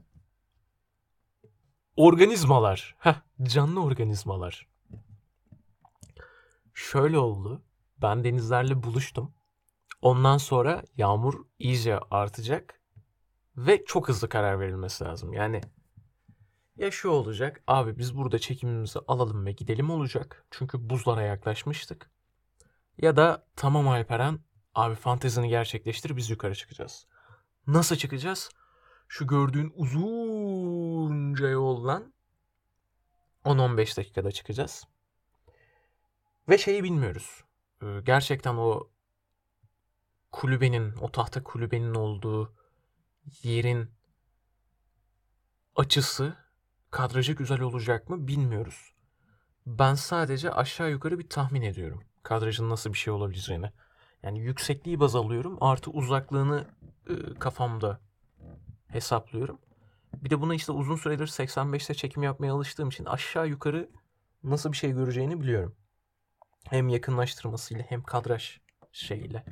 [1.96, 2.96] Organizmalar.
[3.00, 4.68] Heh, canlı organizmalar.
[6.74, 7.64] Şöyle oldu.
[8.02, 9.34] Ben denizlerle buluştum.
[10.02, 12.79] Ondan sonra yağmur iyice artacak
[13.68, 15.34] ve çok hızlı karar verilmesi lazım.
[15.34, 15.62] Yani
[16.78, 17.64] ya şu olacak.
[17.68, 20.46] Abi biz burada çekimimizi alalım ve gidelim olacak.
[20.52, 22.10] Çünkü buzlara yaklaşmıştık.
[22.98, 24.40] Ya da tamam Alperen
[24.76, 27.08] abi fantezini gerçekleştir biz yukarı çıkacağız.
[27.68, 28.50] Nasıl çıkacağız?
[29.08, 32.14] Şu gördüğün uzunca yoldan
[33.46, 34.84] 10-15 dakikada çıkacağız.
[36.50, 37.44] Ve şeyi bilmiyoruz.
[37.84, 38.90] Ee, gerçekten o
[40.32, 42.59] kulübenin, o tahta kulübenin olduğu
[43.44, 43.92] yerin
[45.76, 46.36] açısı,
[46.92, 48.94] kadrajı güzel olacak mı bilmiyoruz.
[49.66, 52.04] Ben sadece aşağı yukarı bir tahmin ediyorum.
[52.24, 53.72] Kadrajın nasıl bir şey olabileceğini.
[54.24, 55.58] Yani yüksekliği baz alıyorum.
[55.62, 56.68] Artı uzaklığını
[57.10, 58.00] e, kafamda
[58.88, 59.60] hesaplıyorum.
[60.14, 63.90] Bir de buna işte uzun süredir 85'te çekim yapmaya alıştığım için aşağı yukarı
[64.44, 65.76] nasıl bir şey göreceğini biliyorum.
[66.70, 68.60] Hem yakınlaştırmasıyla hem kadraj
[68.92, 69.46] şeyiyle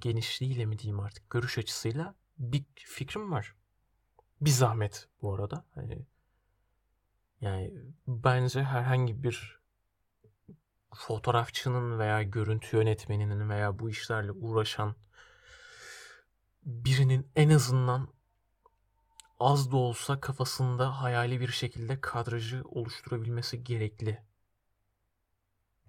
[0.00, 3.54] genişliğiyle mi diyeyim artık görüş açısıyla bir fikrim var.
[4.40, 5.64] Bir zahmet bu arada.
[5.74, 6.06] Hani
[7.40, 7.74] yani
[8.06, 9.60] bence herhangi bir
[10.94, 14.96] fotoğrafçının veya görüntü yönetmeninin veya bu işlerle uğraşan
[16.62, 18.08] birinin en azından
[19.38, 24.24] az da olsa kafasında hayali bir şekilde kadrajı oluşturabilmesi gerekli.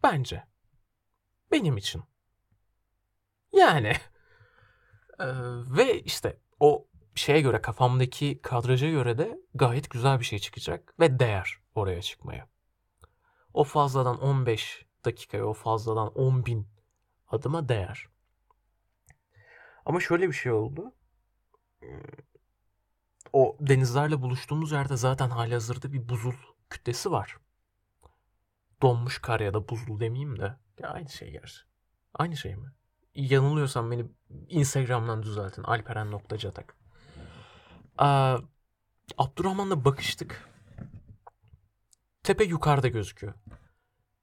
[0.03, 0.43] Bence.
[1.51, 2.03] Benim için.
[3.53, 3.93] Yani.
[5.19, 5.25] Ee,
[5.77, 11.19] ve işte o şeye göre kafamdaki kadraja göre de gayet güzel bir şey çıkacak ve
[11.19, 12.47] değer oraya çıkmaya.
[13.53, 16.67] O fazladan 15 dakikaya o fazladan 10 bin
[17.27, 18.07] adıma değer.
[19.85, 20.93] Ama şöyle bir şey oldu.
[23.33, 26.35] O denizlerle buluştuğumuz yerde zaten hali hazırda bir buzul
[26.69, 27.37] kütlesi var.
[28.81, 30.55] Donmuş kar ya da buzul demeyeyim de.
[30.79, 31.59] Ya aynı şey gerçi.
[32.13, 32.71] Aynı şey mi?
[33.15, 34.05] Yanılıyorsam beni
[34.47, 35.63] Instagram'dan düzeltin.
[35.63, 36.75] Alperen.catak.
[39.17, 40.49] Abdurrahman'la bakıştık.
[42.23, 43.33] Tepe yukarıda gözüküyor.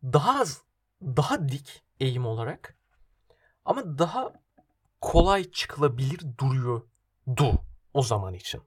[0.03, 0.63] Daha az,
[1.03, 2.79] daha dik eğim olarak
[3.65, 4.33] ama daha
[5.01, 8.63] kolay çıkılabilir duruyordu o zaman için.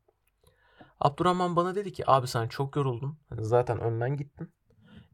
[1.00, 3.20] Abdurrahman bana dedi ki abi sen çok yoruldun.
[3.30, 4.54] Hani zaten önden gittin.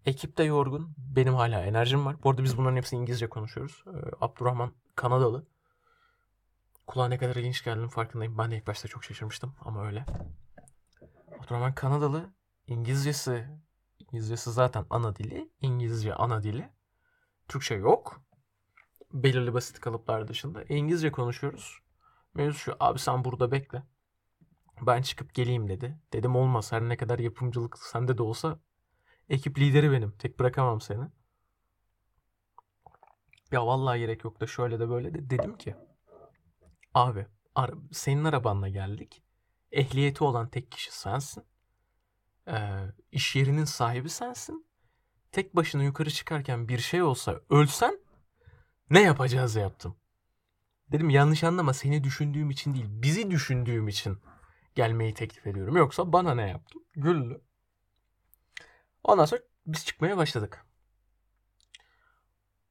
[0.07, 0.95] Ekip de yorgun.
[0.97, 2.15] Benim hala enerjim var.
[2.23, 3.83] Bu arada biz bunların hepsini İngilizce konuşuyoruz.
[3.87, 3.91] Ee,
[4.21, 5.45] Abdurrahman Kanadalı.
[6.87, 8.37] Kulağa ne kadar ilginç geldiğinin farkındayım.
[8.37, 10.05] Ben de ilk başta çok şaşırmıştım ama öyle.
[11.39, 12.33] Abdurrahman Kanadalı.
[12.67, 13.47] İngilizcesi
[13.99, 15.51] İngilizcesi zaten ana dili.
[15.61, 16.69] İngilizce ana dili.
[17.47, 18.21] Türkçe yok.
[19.13, 20.63] Belirli basit kalıplar dışında.
[20.63, 21.79] İngilizce konuşuyoruz.
[22.33, 22.75] Mevzu şu.
[22.79, 23.83] Abi sen burada bekle.
[24.81, 25.97] Ben çıkıp geleyim dedi.
[26.13, 26.71] Dedim olmaz.
[26.71, 28.59] Her ne kadar yapımcılık sende de olsa
[29.29, 30.11] ekip lideri benim.
[30.11, 31.07] Tek bırakamam seni.
[33.51, 35.75] Ya vallahi gerek yok da şöyle de böyle de dedim ki.
[36.93, 39.23] Abi ara, senin arabanla geldik.
[39.71, 41.43] Ehliyeti olan tek kişi sensin.
[42.47, 44.67] Ee, iş yerinin sahibi sensin.
[45.31, 47.99] Tek başına yukarı çıkarken bir şey olsa ölsen
[48.89, 49.95] ne yapacağız yaptım.
[50.91, 54.17] Dedim yanlış anlama seni düşündüğüm için değil bizi düşündüğüm için
[54.75, 55.77] gelmeyi teklif ediyorum.
[55.77, 56.85] Yoksa bana ne yaptın?
[56.95, 57.41] Güldü.
[59.03, 60.65] Ondan sonra biz çıkmaya başladık.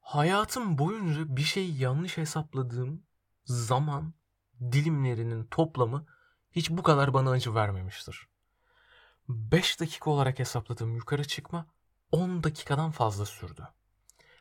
[0.01, 3.03] Hayatım boyunca bir şeyi yanlış hesapladığım
[3.45, 4.15] zaman
[4.61, 6.07] dilimlerinin toplamı
[6.53, 8.29] hiç bu kadar bana acı vermemiştir.
[9.29, 11.67] 5 dakika olarak hesapladığım yukarı çıkma
[12.13, 13.69] 10 dakikadan fazla sürdü.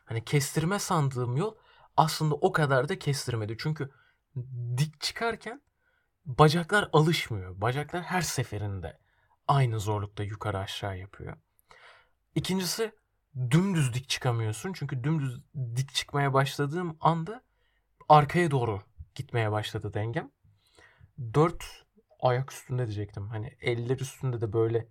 [0.06, 1.56] Hani kestirme sandığım yol
[1.98, 3.56] aslında o kadar da kestirmedi.
[3.60, 3.91] Çünkü
[4.78, 5.62] dik çıkarken
[6.26, 7.62] bacaklar alışmıyor.
[7.62, 9.00] Bacaklar her seferinde
[9.48, 11.38] aynı zorlukta yukarı aşağı yapıyor.
[12.36, 12.91] İkincisi
[13.52, 14.74] dümdüz dik çıkamıyorsun.
[14.74, 15.41] Çünkü dümdüz
[15.76, 17.43] dik çıkmaya başladığım anda
[18.10, 18.82] arkaya doğru
[19.15, 20.32] gitmeye başladı dengem.
[21.34, 21.86] Dört
[22.19, 23.30] ayak üstünde diyecektim.
[23.30, 24.88] Hani eller üstünde de böyle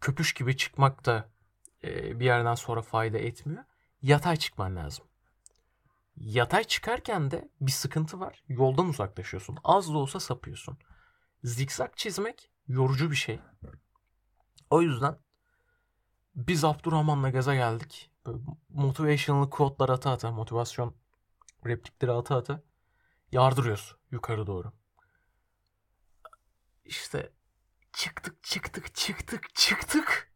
[0.00, 1.30] köpüş gibi çıkmak da
[1.84, 3.64] e, bir yerden sonra fayda etmiyor.
[4.02, 5.04] Yatay çıkman lazım.
[6.16, 8.42] Yatay çıkarken de bir sıkıntı var.
[8.48, 9.58] Yoldan uzaklaşıyorsun.
[9.64, 10.78] Az da olsa sapıyorsun.
[11.44, 13.40] Zikzak çizmek yorucu bir şey.
[14.70, 15.18] O yüzden
[16.36, 18.10] biz Abdurrahman'la gaza geldik.
[18.26, 20.94] Böyle motivational quote'lar ata ata, motivasyon
[21.66, 22.62] replikleri ata ata
[23.32, 24.72] yardırıyoruz yukarı doğru.
[26.84, 27.32] İşte
[27.92, 30.32] çıktık çıktık çıktık çıktık.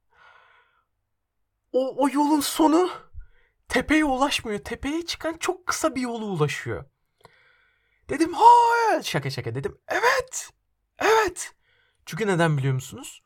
[1.73, 2.91] O, o yolun sonu
[3.69, 4.59] tepeye ulaşmıyor.
[4.59, 6.85] Tepeye çıkan çok kısa bir yola ulaşıyor.
[8.09, 9.79] Dedim hayır şaka şaka dedim.
[9.89, 10.51] Evet.
[10.99, 11.55] Evet.
[12.07, 13.23] Çünkü neden biliyor musunuz?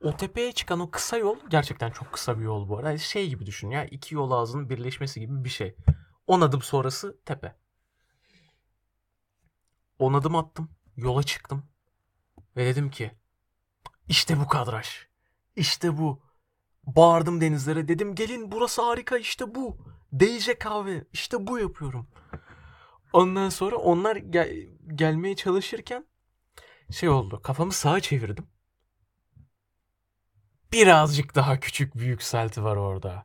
[0.00, 2.98] O tepeye çıkan o kısa yol gerçekten çok kısa bir yol bu arada.
[2.98, 5.76] Şey gibi düşün ya iki yol ağzının birleşmesi gibi bir şey.
[6.26, 7.56] 10 adım sonrası tepe.
[9.98, 10.70] 10 adım attım.
[10.96, 11.62] Yola çıktım.
[12.56, 13.10] Ve dedim ki
[14.08, 14.88] işte bu kadraj.
[15.56, 16.22] İşte bu.
[16.86, 19.78] Bağırdım denizlere dedim gelin burası harika işte bu.
[20.12, 22.08] DJ kahve işte bu yapıyorum.
[23.12, 26.06] Ondan sonra onlar gel- gelmeye çalışırken
[26.90, 28.46] şey oldu kafamı sağa çevirdim.
[30.74, 33.24] Birazcık daha küçük bir yükselti var orada.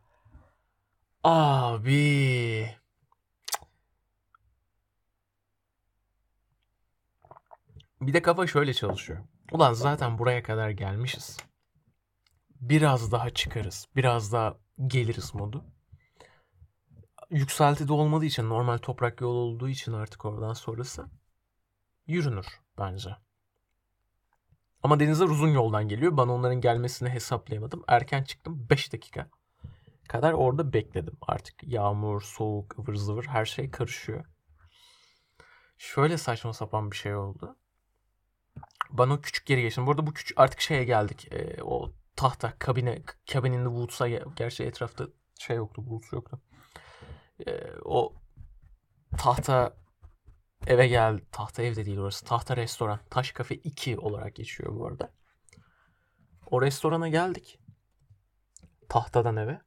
[1.24, 2.76] Abi.
[8.02, 9.20] Bir de kafa şöyle çalışıyor.
[9.52, 11.38] Ulan zaten buraya kadar gelmişiz.
[12.62, 13.88] Biraz daha çıkarız.
[13.96, 14.58] Biraz daha
[14.88, 15.66] geliriz modu.
[17.30, 21.06] Yükselti de olmadığı için normal toprak yol olduğu için artık oradan sonrası
[22.08, 23.29] yürünür bence.
[24.84, 26.18] Ama denizler uzun yoldan geliyor.
[26.18, 27.84] Ben onların gelmesini hesaplayamadım.
[27.88, 28.68] Erken çıktım.
[28.70, 29.30] 5 dakika
[30.08, 31.18] kadar orada bekledim.
[31.22, 34.26] Artık yağmur, soğuk, ıvır zıvır her şey karışıyor.
[35.78, 37.56] Şöyle saçma sapan bir şey oldu.
[38.92, 39.88] Ben o küçük geri geçtim.
[39.88, 41.28] Bu arada bu küçük artık şeye geldik.
[41.32, 45.08] Ee, o tahta kabine kabininde Woods'a gerçi etrafta
[45.40, 46.42] şey yoktu Woods yoktu.
[47.48, 48.14] Ee, o
[49.18, 49.78] tahta
[50.68, 55.14] eve gel tahta evde değil orası tahta restoran taş kafe 2 olarak geçiyor bu arada.
[56.52, 57.60] O restorana geldik.
[58.90, 59.62] Tahtadan eve.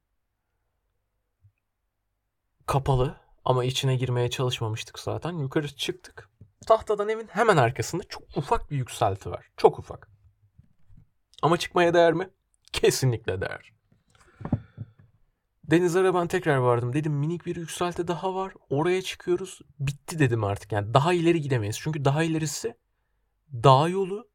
[2.66, 5.32] Kapalı ama içine girmeye çalışmamıştık zaten.
[5.32, 6.30] Yukarı çıktık.
[6.66, 9.50] Tahtadan evin hemen arkasında çok ufak bir yükselti var.
[9.56, 10.08] Çok ufak.
[11.42, 12.30] Ama çıkmaya değer mi?
[12.72, 13.72] Kesinlikle değer.
[15.72, 16.92] Denizlere ben tekrar vardım.
[16.92, 18.52] Dedim minik bir yükselti daha var.
[18.70, 19.60] Oraya çıkıyoruz.
[19.78, 20.72] Bitti dedim artık.
[20.72, 21.78] Yani daha ileri gidemeyiz.
[21.80, 22.76] Çünkü daha ilerisi
[23.52, 24.30] dağ yolu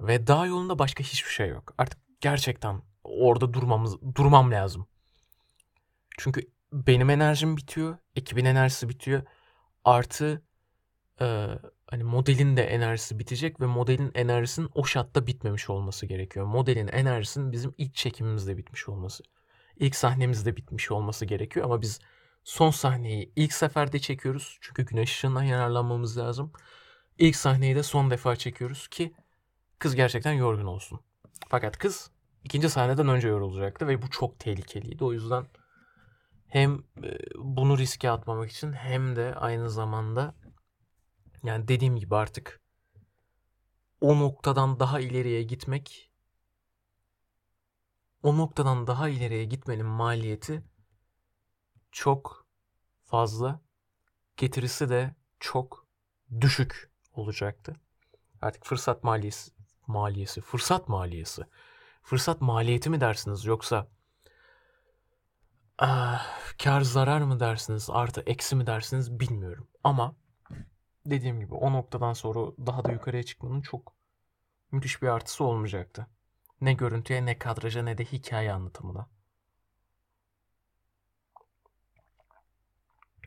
[0.00, 1.74] ve dağ yolunda başka hiçbir şey yok.
[1.78, 4.86] Artık gerçekten orada durmamız durmam lazım.
[6.18, 6.40] Çünkü
[6.72, 7.98] benim enerjim bitiyor.
[8.16, 9.22] Ekibin enerjisi bitiyor.
[9.84, 10.42] Artı
[11.20, 11.48] e,
[11.86, 16.46] hani modelin de enerjisi bitecek ve modelin enerjisinin o şatta bitmemiş olması gerekiyor.
[16.46, 19.24] Modelin enerjisinin bizim ilk çekimimizde bitmiş olması.
[19.76, 22.00] İlk sahnemizde bitmiş olması gerekiyor ama biz
[22.44, 24.58] son sahneyi ilk seferde çekiyoruz.
[24.60, 26.52] Çünkü güneş ışığından yararlanmamız lazım.
[27.18, 29.14] İlk sahneyi de son defa çekiyoruz ki
[29.78, 31.00] kız gerçekten yorgun olsun.
[31.48, 32.10] Fakat kız
[32.44, 35.04] ikinci sahneden önce yorulacaktı ve bu çok tehlikeliydi.
[35.04, 35.46] O yüzden
[36.48, 36.82] hem
[37.38, 40.34] bunu riske atmamak için hem de aynı zamanda
[41.42, 42.60] yani dediğim gibi artık
[44.00, 46.10] o noktadan daha ileriye gitmek
[48.22, 50.62] o noktadan daha ileriye gitmenin maliyeti
[51.92, 52.46] çok
[53.04, 53.60] fazla
[54.36, 55.86] getirisi de çok
[56.40, 57.76] düşük olacaktı.
[58.42, 59.50] Artık fırsat maliyesi
[59.86, 61.42] maliyesi, fırsat maliyesi.
[62.02, 63.88] Fırsat maliyeti mi dersiniz yoksa
[65.78, 66.26] ah,
[66.64, 69.68] kar zarar mı dersiniz, artı eksi mi dersiniz bilmiyorum.
[69.84, 70.16] Ama
[71.06, 73.92] dediğim gibi o noktadan sonra daha da yukarıya çıkmanın çok
[74.72, 76.06] müthiş bir artısı olmayacaktı.
[76.60, 79.08] Ne görüntüye ne kadraja ne de hikaye anlatımına.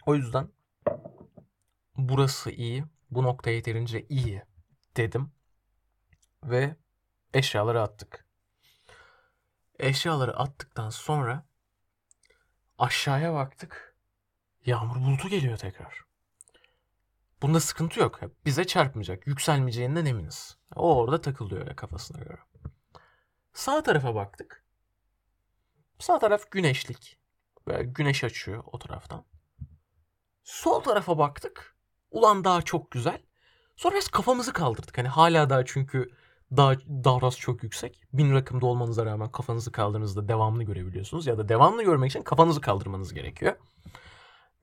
[0.06, 0.50] O yüzden
[1.98, 2.86] burası iyi.
[3.12, 4.44] Bu nokta yeterince iyi
[4.98, 5.32] dedim.
[6.44, 6.76] Ve
[7.34, 8.26] eşyaları attık.
[9.80, 11.46] Eşyaları attıktan sonra
[12.78, 13.96] aşağıya baktık.
[14.66, 16.06] Yağmur bulutu geliyor tekrar.
[17.42, 18.20] Bunda sıkıntı yok.
[18.46, 19.28] Bize çarpmayacak.
[19.28, 20.58] Yükselmeyeceğinden eminiz.
[20.76, 22.38] O orada takılıyor öyle kafasına göre.
[23.54, 24.64] Sağ tarafa baktık.
[26.00, 27.20] Sağ taraf güneşlik.
[27.68, 29.26] Böyle güneş açıyor o taraftan.
[30.44, 31.76] Sol tarafa baktık.
[32.12, 33.22] Ulan daha çok güzel.
[33.76, 34.98] Sonra biz kafamızı kaldırdık.
[34.98, 36.12] Hani hala daha çünkü
[36.58, 38.04] daha Davras çok yüksek.
[38.14, 41.28] Bin rakımda olmanıza rağmen kafanızı kaldırdığınızda devamlı görebiliyorsunuz.
[41.28, 43.56] Ya da devamlı görmek için kafanızı kaldırmanız gerekiyor.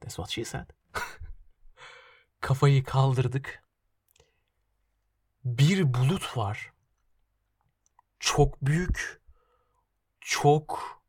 [0.01, 0.71] That's what she said.
[2.41, 3.63] Kafayı kaldırdık.
[5.45, 6.73] Bir bulut var.
[8.27, 9.23] Çok büyük.
[10.21, 11.01] Çok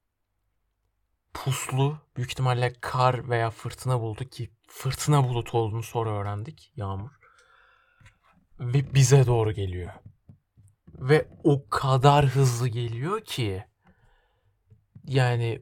[1.33, 1.97] puslu.
[2.15, 6.73] Büyük ihtimalle kar veya fırtına bulutu ki fırtına bulutu olduğunu sonra öğrendik.
[6.75, 7.11] Yağmur.
[8.59, 9.93] Ve bize doğru geliyor.
[10.87, 13.65] Ve o kadar hızlı geliyor ki
[15.03, 15.61] yani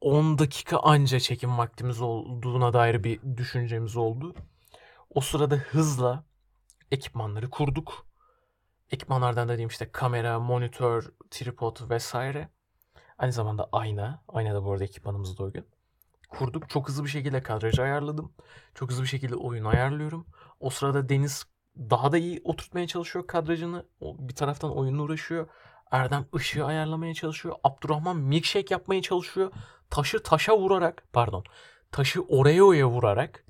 [0.00, 4.34] 10 dakika anca çekim vaktimiz olduğuna dair bir düşüncemiz oldu.
[5.10, 6.24] O sırada hızla
[6.90, 8.06] ekipmanları kurduk.
[8.90, 12.48] Ekipmanlardan dediğim işte kamera, monitör, tripod vesaire.
[13.18, 14.22] Aynı zamanda ayna.
[14.28, 15.66] Ayna da bu arada ekipmanımızda o gün.
[16.28, 16.70] Kurduk.
[16.70, 18.32] Çok hızlı bir şekilde kadrajı ayarladım.
[18.74, 20.26] Çok hızlı bir şekilde oyun ayarlıyorum.
[20.60, 21.44] O sırada Deniz
[21.78, 23.86] daha da iyi oturtmaya çalışıyor kadrajını.
[24.00, 25.48] O bir taraftan oyunla uğraşıyor.
[25.90, 27.54] Erdem ışığı ayarlamaya çalışıyor.
[27.64, 29.52] Abdurrahman milkshake yapmaya çalışıyor.
[29.90, 31.44] Taşı taşa vurarak, pardon,
[31.92, 33.44] taşı Oreo'ya vurarak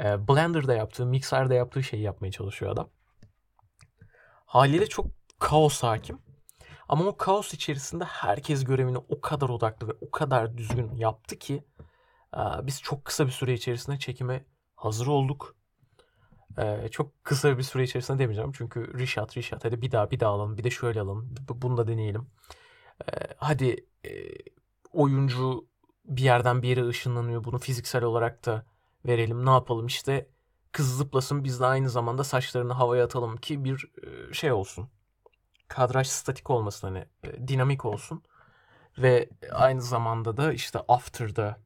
[0.00, 2.88] e, Blender'da yaptığı, Mixer'da yaptığı şeyi yapmaya çalışıyor adam.
[4.48, 5.06] Haliyle çok
[5.38, 6.18] kaos hakim.
[6.88, 11.64] Ama o kaos içerisinde herkes görevini o kadar odaklı ve o kadar düzgün yaptı ki
[12.36, 14.44] e, biz çok kısa bir süre içerisinde çekime
[14.76, 15.56] hazır olduk.
[16.58, 18.52] E, çok kısa bir süre içerisinde demeyeceğim.
[18.52, 20.58] Çünkü Rişat, Rişat hadi bir daha bir daha alalım.
[20.58, 21.34] Bir de şöyle alalım.
[21.48, 22.26] Bunu da deneyelim.
[23.00, 23.86] E, hadi
[24.92, 25.68] oyuncu
[26.04, 27.44] bir yerden bir yere ışınlanıyor.
[27.44, 28.66] Bunu fiziksel olarak da
[29.06, 29.46] verelim.
[29.46, 30.28] Ne yapalım işte
[30.72, 33.90] kız zıplasın biz de aynı zamanda saçlarını havaya atalım ki bir
[34.32, 34.88] şey olsun.
[35.68, 37.06] Kadraj statik olmasın hani
[37.48, 38.22] dinamik olsun.
[38.98, 41.60] Ve aynı zamanda da işte after'da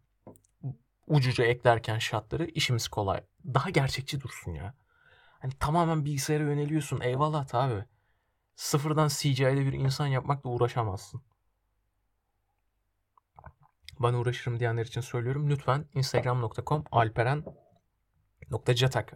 [1.07, 3.25] ucuca eklerken şartları işimiz kolay.
[3.45, 4.75] Daha gerçekçi dursun ya.
[5.39, 7.01] Hani tamamen bilgisayara yöneliyorsun.
[7.01, 7.85] Eyvallah abi.
[8.57, 11.23] Sıfırdan CGI'de bir insan yapmakla uğraşamazsın.
[13.99, 15.51] Bana uğraşırım diyenler için söylüyorum.
[15.51, 17.62] Lütfen instagram.com alperen.catak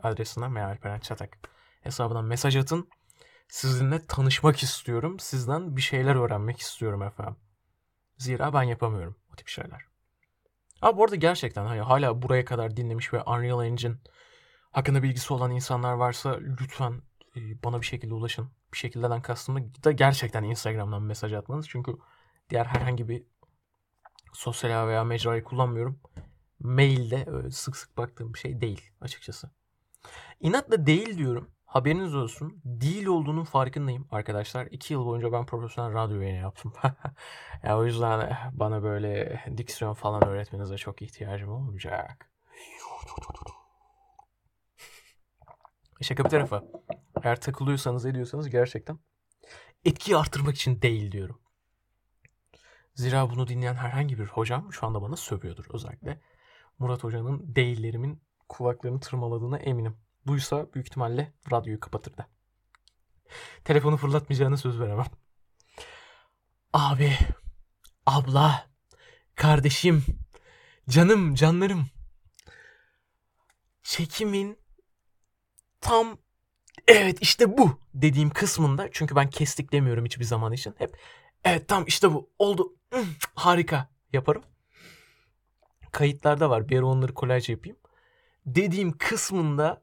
[0.03, 1.39] adresinden veya alperen çatak
[1.81, 2.89] hesabından mesaj atın.
[3.49, 5.19] Sizinle tanışmak istiyorum.
[5.19, 7.37] Sizden bir şeyler öğrenmek istiyorum efendim.
[8.19, 9.83] Zira ben yapamıyorum o tip şeyler.
[10.83, 13.97] Ama bu arada gerçekten hani hala buraya kadar dinlemiş ve Unreal Engine
[14.73, 17.03] hakkında bilgisi olan insanlar varsa lütfen
[17.37, 18.51] e, bana bir şekilde ulaşın.
[18.73, 21.69] Bir şekildeden kastım da gerçekten Instagram'dan mesaj atmanız.
[21.69, 21.97] Çünkü
[22.51, 23.23] diğer herhangi bir
[24.33, 26.01] sosyal veya mecrayı kullanmıyorum.
[26.61, 29.51] Mailde öyle sık sık baktığım bir şey değil açıkçası.
[30.41, 31.51] İnatla değil diyorum.
[31.67, 32.61] Haberiniz olsun.
[32.65, 34.67] Değil olduğunun farkındayım arkadaşlar.
[34.67, 36.73] İki yıl boyunca ben profesyonel radyo yayını yaptım.
[37.63, 42.31] ya o yüzden bana böyle diksiyon falan öğretmenize çok ihtiyacım olmayacak.
[46.01, 46.65] Şaka bir tarafa.
[47.23, 48.99] Eğer takılıyorsanız ediyorsanız gerçekten
[49.85, 51.41] etkiyi arttırmak için değil diyorum.
[52.95, 56.21] Zira bunu dinleyen herhangi bir hocam şu anda bana sövüyordur özellikle.
[56.79, 59.97] Murat Hoca'nın değillerimin kulaklarını tırmaladığına eminim.
[60.27, 62.27] Duysa büyük ihtimalle radyoyu kapatırdı.
[63.65, 65.07] Telefonu fırlatmayacağını söz veremem.
[66.73, 67.13] Abi,
[68.07, 68.71] abla,
[69.35, 70.05] kardeşim,
[70.89, 71.87] canım, canlarım.
[73.83, 74.59] Çekimin
[75.81, 76.19] tam
[76.89, 80.75] evet işte bu dediğim kısmında çünkü ben kestik demiyorum hiçbir zaman için.
[80.79, 80.99] Hep
[81.45, 82.77] evet tam işte bu oldu
[83.35, 84.43] harika yaparım.
[85.97, 86.69] Kayıtlarda var.
[86.69, 87.77] Bir ara onları kolaj yapayım.
[88.47, 89.83] Dediğim kısmında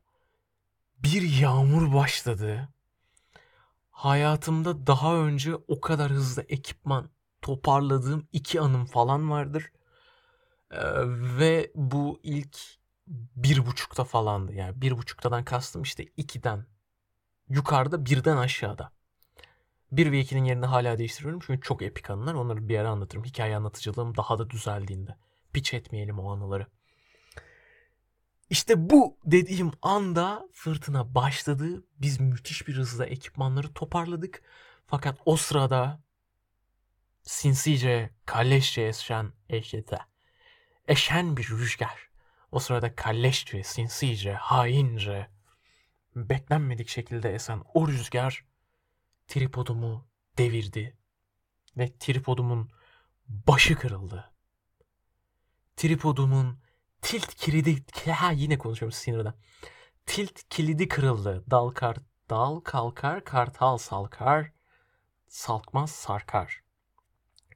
[0.99, 2.69] bir yağmur başladı.
[3.91, 7.09] Hayatımda daha önce o kadar hızlı ekipman
[7.41, 9.71] toparladığım iki anım falan vardır.
[10.71, 10.77] Ee,
[11.39, 12.57] ve bu ilk
[13.35, 14.53] bir buçukta falandı.
[14.53, 16.65] Yani bir buçuktadan kastım işte ikiden
[17.49, 18.91] yukarıda birden aşağıda.
[19.91, 22.33] 1 ve 2'nin yerini hala değiştiriyorum çünkü çok epik anılar.
[22.33, 23.23] Onları bir ara anlatırım.
[23.23, 25.17] Hikaye anlatıcılığım daha da düzeldiğinde.
[25.53, 26.67] Piç etmeyelim o anıları.
[28.49, 31.83] İşte bu dediğim anda fırtına başladı.
[31.97, 34.43] Biz müthiş bir hızla ekipmanları toparladık.
[34.85, 36.03] Fakat o sırada
[37.21, 39.99] sinsice, kalleşçe esen eşete,
[40.87, 42.09] eşen bir rüzgar
[42.51, 45.29] O sırada kalleşçe, sinsice, haince,
[46.15, 48.45] beklenmedik şekilde esen o rüzgar
[49.27, 50.97] tripodumu devirdi
[51.77, 52.71] ve tripodumun
[53.27, 54.32] başı kırıldı.
[55.75, 56.59] Tripodumun
[57.01, 59.33] tilt kilidi ha yine konuşuyorum sinirden.
[60.05, 61.43] Tilt kilidi kırıldı.
[61.51, 61.97] Dal kar
[62.29, 64.51] dal kalkar kartal salkar
[65.27, 66.63] salkmaz sarkar.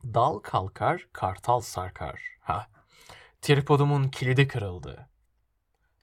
[0.04, 2.22] Dal kalkar kartal sarkar.
[2.42, 2.68] Ha.
[3.42, 5.10] Tripodumun kilidi kırıldı.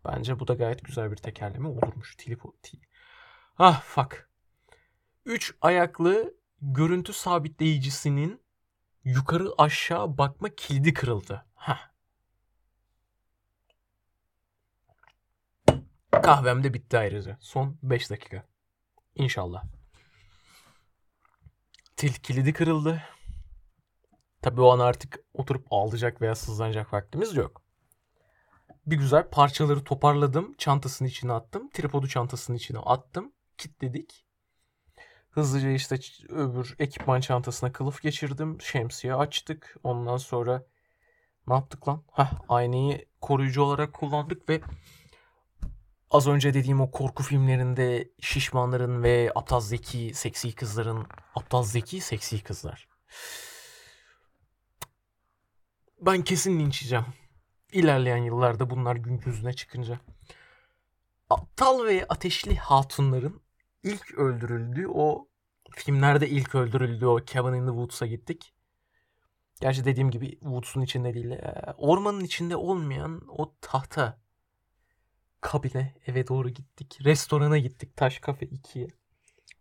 [0.04, 2.16] Bence bu da gayet güzel bir tekerleme olurmuş.
[2.16, 2.64] Tripod.
[3.58, 4.30] Ah fuck.
[5.24, 8.40] Üç ayaklı görüntü sabitleyicisinin
[9.04, 11.46] yukarı aşağı bakma kilidi kırıldı.
[11.54, 11.93] Heh.
[16.24, 17.36] Kahvem de bitti ayrıca.
[17.40, 18.44] Son 5 dakika.
[19.14, 19.64] İnşallah.
[21.96, 23.02] Tilt kilidi kırıldı.
[24.42, 27.62] Tabii o an artık oturup ağlayacak veya sızlanacak vaktimiz yok.
[28.86, 30.54] Bir güzel parçaları toparladım.
[30.58, 31.70] Çantasının içine attım.
[31.70, 33.32] Tripodu çantasının içine attım.
[33.58, 34.26] Kitledik.
[35.30, 35.98] Hızlıca işte
[36.28, 38.60] öbür ekipman çantasına kılıf geçirdim.
[38.60, 39.76] Şemsiye açtık.
[39.82, 40.66] Ondan sonra
[41.48, 42.04] ne yaptık lan?
[42.10, 44.60] Hah aynayı koruyucu olarak kullandık ve
[46.14, 52.42] az önce dediğim o korku filmlerinde şişmanların ve aptal zeki seksi kızların aptal zeki seksi
[52.42, 52.88] kızlar.
[56.00, 56.92] Ben kesin linç.
[57.72, 60.00] İlerleyen yıllarda bunlar gün yüzüne çıkınca.
[61.30, 63.42] Aptal ve ateşli hatunların
[63.82, 65.28] ilk öldürüldüğü o
[65.76, 68.54] filmlerde ilk öldürüldüğü o Cabin in the Woods'a gittik.
[69.60, 71.38] Gerçi dediğim gibi Woods'un içinde değil.
[71.76, 74.23] Ormanın içinde olmayan o tahta
[75.44, 76.98] kabine eve doğru gittik.
[77.04, 77.96] Restorana gittik.
[77.96, 78.88] Taş Kafe 2'ye.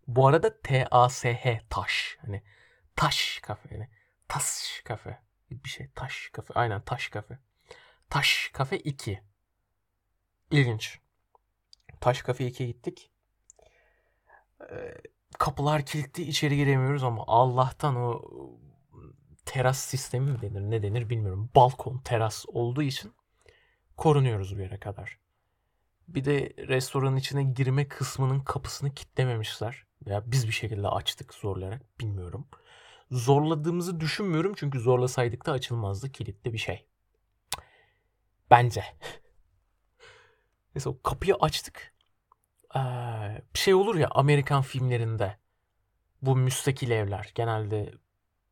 [0.06, 2.18] Bu arada T-A-S-H taş.
[2.20, 2.42] Hani
[2.96, 3.74] taş kafe.
[3.74, 3.88] Yani
[4.28, 5.18] taş kafe.
[5.50, 6.54] Bir şey taş kafe.
[6.54, 7.38] Aynen taş kafe.
[8.10, 9.22] Taş kafe 2.
[10.50, 10.98] İlginç.
[12.00, 13.10] Taş kafe 2'ye gittik.
[14.60, 14.94] Ee,
[15.38, 18.22] kapılar kilitli içeri giremiyoruz ama Allah'tan o
[19.44, 21.50] teras sistemi mi denir ne denir bilmiyorum.
[21.54, 23.12] Balkon teras olduğu için
[23.96, 25.23] korunuyoruz bir yere kadar.
[26.08, 29.86] Bir de restoranın içine girme kısmının kapısını kitlememişler.
[30.06, 32.48] Veya biz bir şekilde açtık zorlayarak bilmiyorum.
[33.10, 36.86] Zorladığımızı düşünmüyorum çünkü zorlasaydık da açılmazdı kilitli bir şey.
[38.50, 38.84] Bence.
[40.74, 41.94] Neyse o kapıyı açtık.
[42.76, 42.80] Ee,
[43.54, 45.38] bir şey olur ya Amerikan filmlerinde.
[46.22, 47.32] Bu müstakil evler.
[47.34, 47.94] Genelde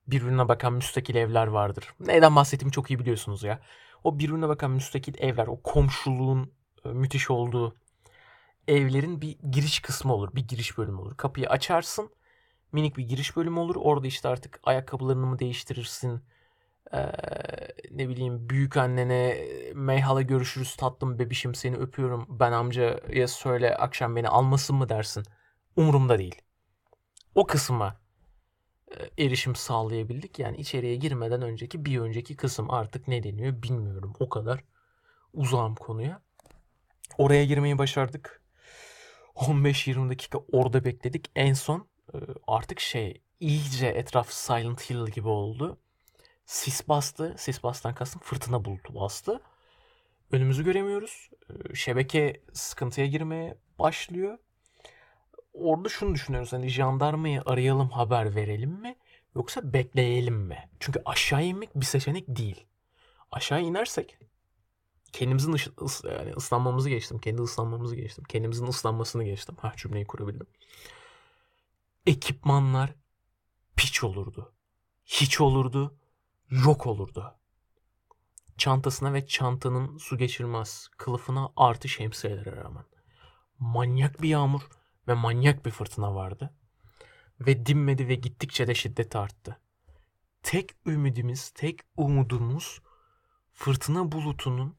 [0.07, 1.95] birbirine bakan müstakil evler vardır.
[2.01, 3.61] Neyden bahsettiğimi çok iyi biliyorsunuz ya.
[4.05, 6.53] O birbirine bakan müstakil evler, o komşuluğun
[6.85, 7.77] müthiş olduğu
[8.69, 10.35] evlerin bir giriş kısmı olur.
[10.35, 11.17] Bir giriş bölümü olur.
[11.17, 12.11] Kapıyı açarsın.
[12.73, 13.77] Minik bir giriş bölümü olur.
[13.79, 16.23] Orada işte artık ayakkabılarını mı değiştirirsin?
[16.95, 17.13] Ee,
[17.91, 22.27] ne bileyim büyük annene meyhala görüşürüz tatlım bebişim seni öpüyorum.
[22.29, 25.25] Ben amcaya söyle akşam beni almasın mı dersin.
[25.77, 26.43] Umurumda değil.
[27.35, 28.01] O kısma
[28.91, 30.39] e, erişim sağlayabildik.
[30.39, 34.13] Yani içeriye girmeden önceki bir önceki kısım artık ne deniyor bilmiyorum.
[34.21, 34.65] O kadar
[35.33, 36.23] uzağım konuya.
[37.19, 38.43] Oraya girmeyi başardık.
[39.35, 41.31] 15-20 dakika orada bekledik.
[41.37, 45.79] En son e, artık şey iyice etraf Silent Hill gibi oldu.
[46.47, 47.35] Sis bastı.
[47.39, 49.41] Sis bastan kastım fırtına bulutu bastı.
[50.33, 51.31] Önümüzü göremiyoruz.
[51.71, 54.39] E, şebeke sıkıntıya girmeye başlıyor.
[55.55, 56.53] Orada şunu düşünüyoruz.
[56.53, 58.97] Hani jandarmayı arayalım haber verelim mi?
[59.37, 60.69] Yoksa bekleyelim mi?
[60.81, 62.67] Çünkü aşağı inmek bir seçenek değil.
[63.31, 64.19] Aşağı inersek
[65.13, 67.19] kendimizin ıs, ıs, yani ıslanmamızı geçtim.
[67.19, 68.25] Kendi ıslanmamızı geçtim.
[68.25, 69.57] Kendimizin ıslanmasını geçtim.
[69.61, 70.47] Ha cümleyi kurabildim.
[72.07, 72.95] Ekipmanlar
[73.77, 74.53] piç olurdu.
[75.05, 75.99] Hiç olurdu.
[76.51, 77.35] Yok olurdu.
[78.59, 82.85] Çantasına ve çantanın su geçirmez kılıfına artı şemsiyelere rağmen.
[83.59, 84.63] Manyak bir yağmur
[85.09, 86.55] ve manyak bir fırtına vardı.
[87.41, 89.61] Ve dinmedi ve gittikçe de şiddet arttı.
[90.43, 92.81] Tek ümidimiz, tek umudumuz
[93.53, 94.77] fırtına bulutunun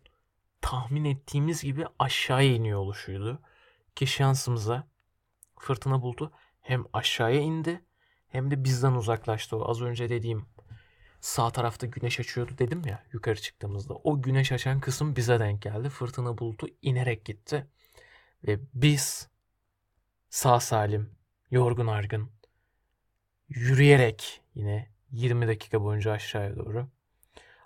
[0.63, 3.41] tahmin ettiğimiz gibi aşağıya iniyor oluşuydu.
[3.95, 4.87] Ki şansımıza
[5.59, 7.81] fırtına bulutu hem aşağıya indi
[8.27, 9.57] hem de bizden uzaklaştı.
[9.57, 10.45] O az önce dediğim
[11.21, 13.93] sağ tarafta güneş açıyordu dedim ya yukarı çıktığımızda.
[13.93, 15.89] O güneş açan kısım bize denk geldi.
[15.89, 17.67] Fırtına bulutu inerek gitti.
[18.47, 19.29] Ve biz
[20.29, 21.15] sağ salim,
[21.51, 22.31] yorgun argın,
[23.49, 26.87] yürüyerek yine 20 dakika boyunca aşağıya doğru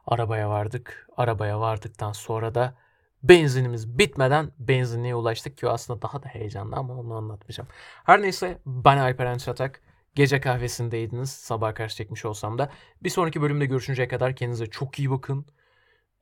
[0.07, 1.07] arabaya vardık.
[1.17, 2.86] Arabaya vardıktan sonra da
[3.23, 7.69] benzinimiz bitmeden benzinliğe ulaştık ki aslında daha da heyecanlı ama onu anlatmayacağım.
[8.03, 9.81] Her neyse ben Alperen Çatak.
[10.15, 11.29] Gece kahvesindeydiniz.
[11.29, 12.69] Sabah karşı çekmiş olsam da.
[13.03, 15.45] Bir sonraki bölümde görüşünceye kadar kendinize çok iyi bakın.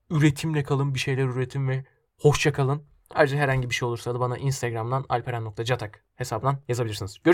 [0.10, 1.86] Üretimle kalın bir şeyler üretin ve
[2.20, 2.84] Hoşçakalın.
[3.10, 7.18] Ayrıca herhangi bir şey olursa da bana Instagram'dan alperen.catak hesabından yazabilirsiniz.
[7.24, 7.34] Görüşürüz.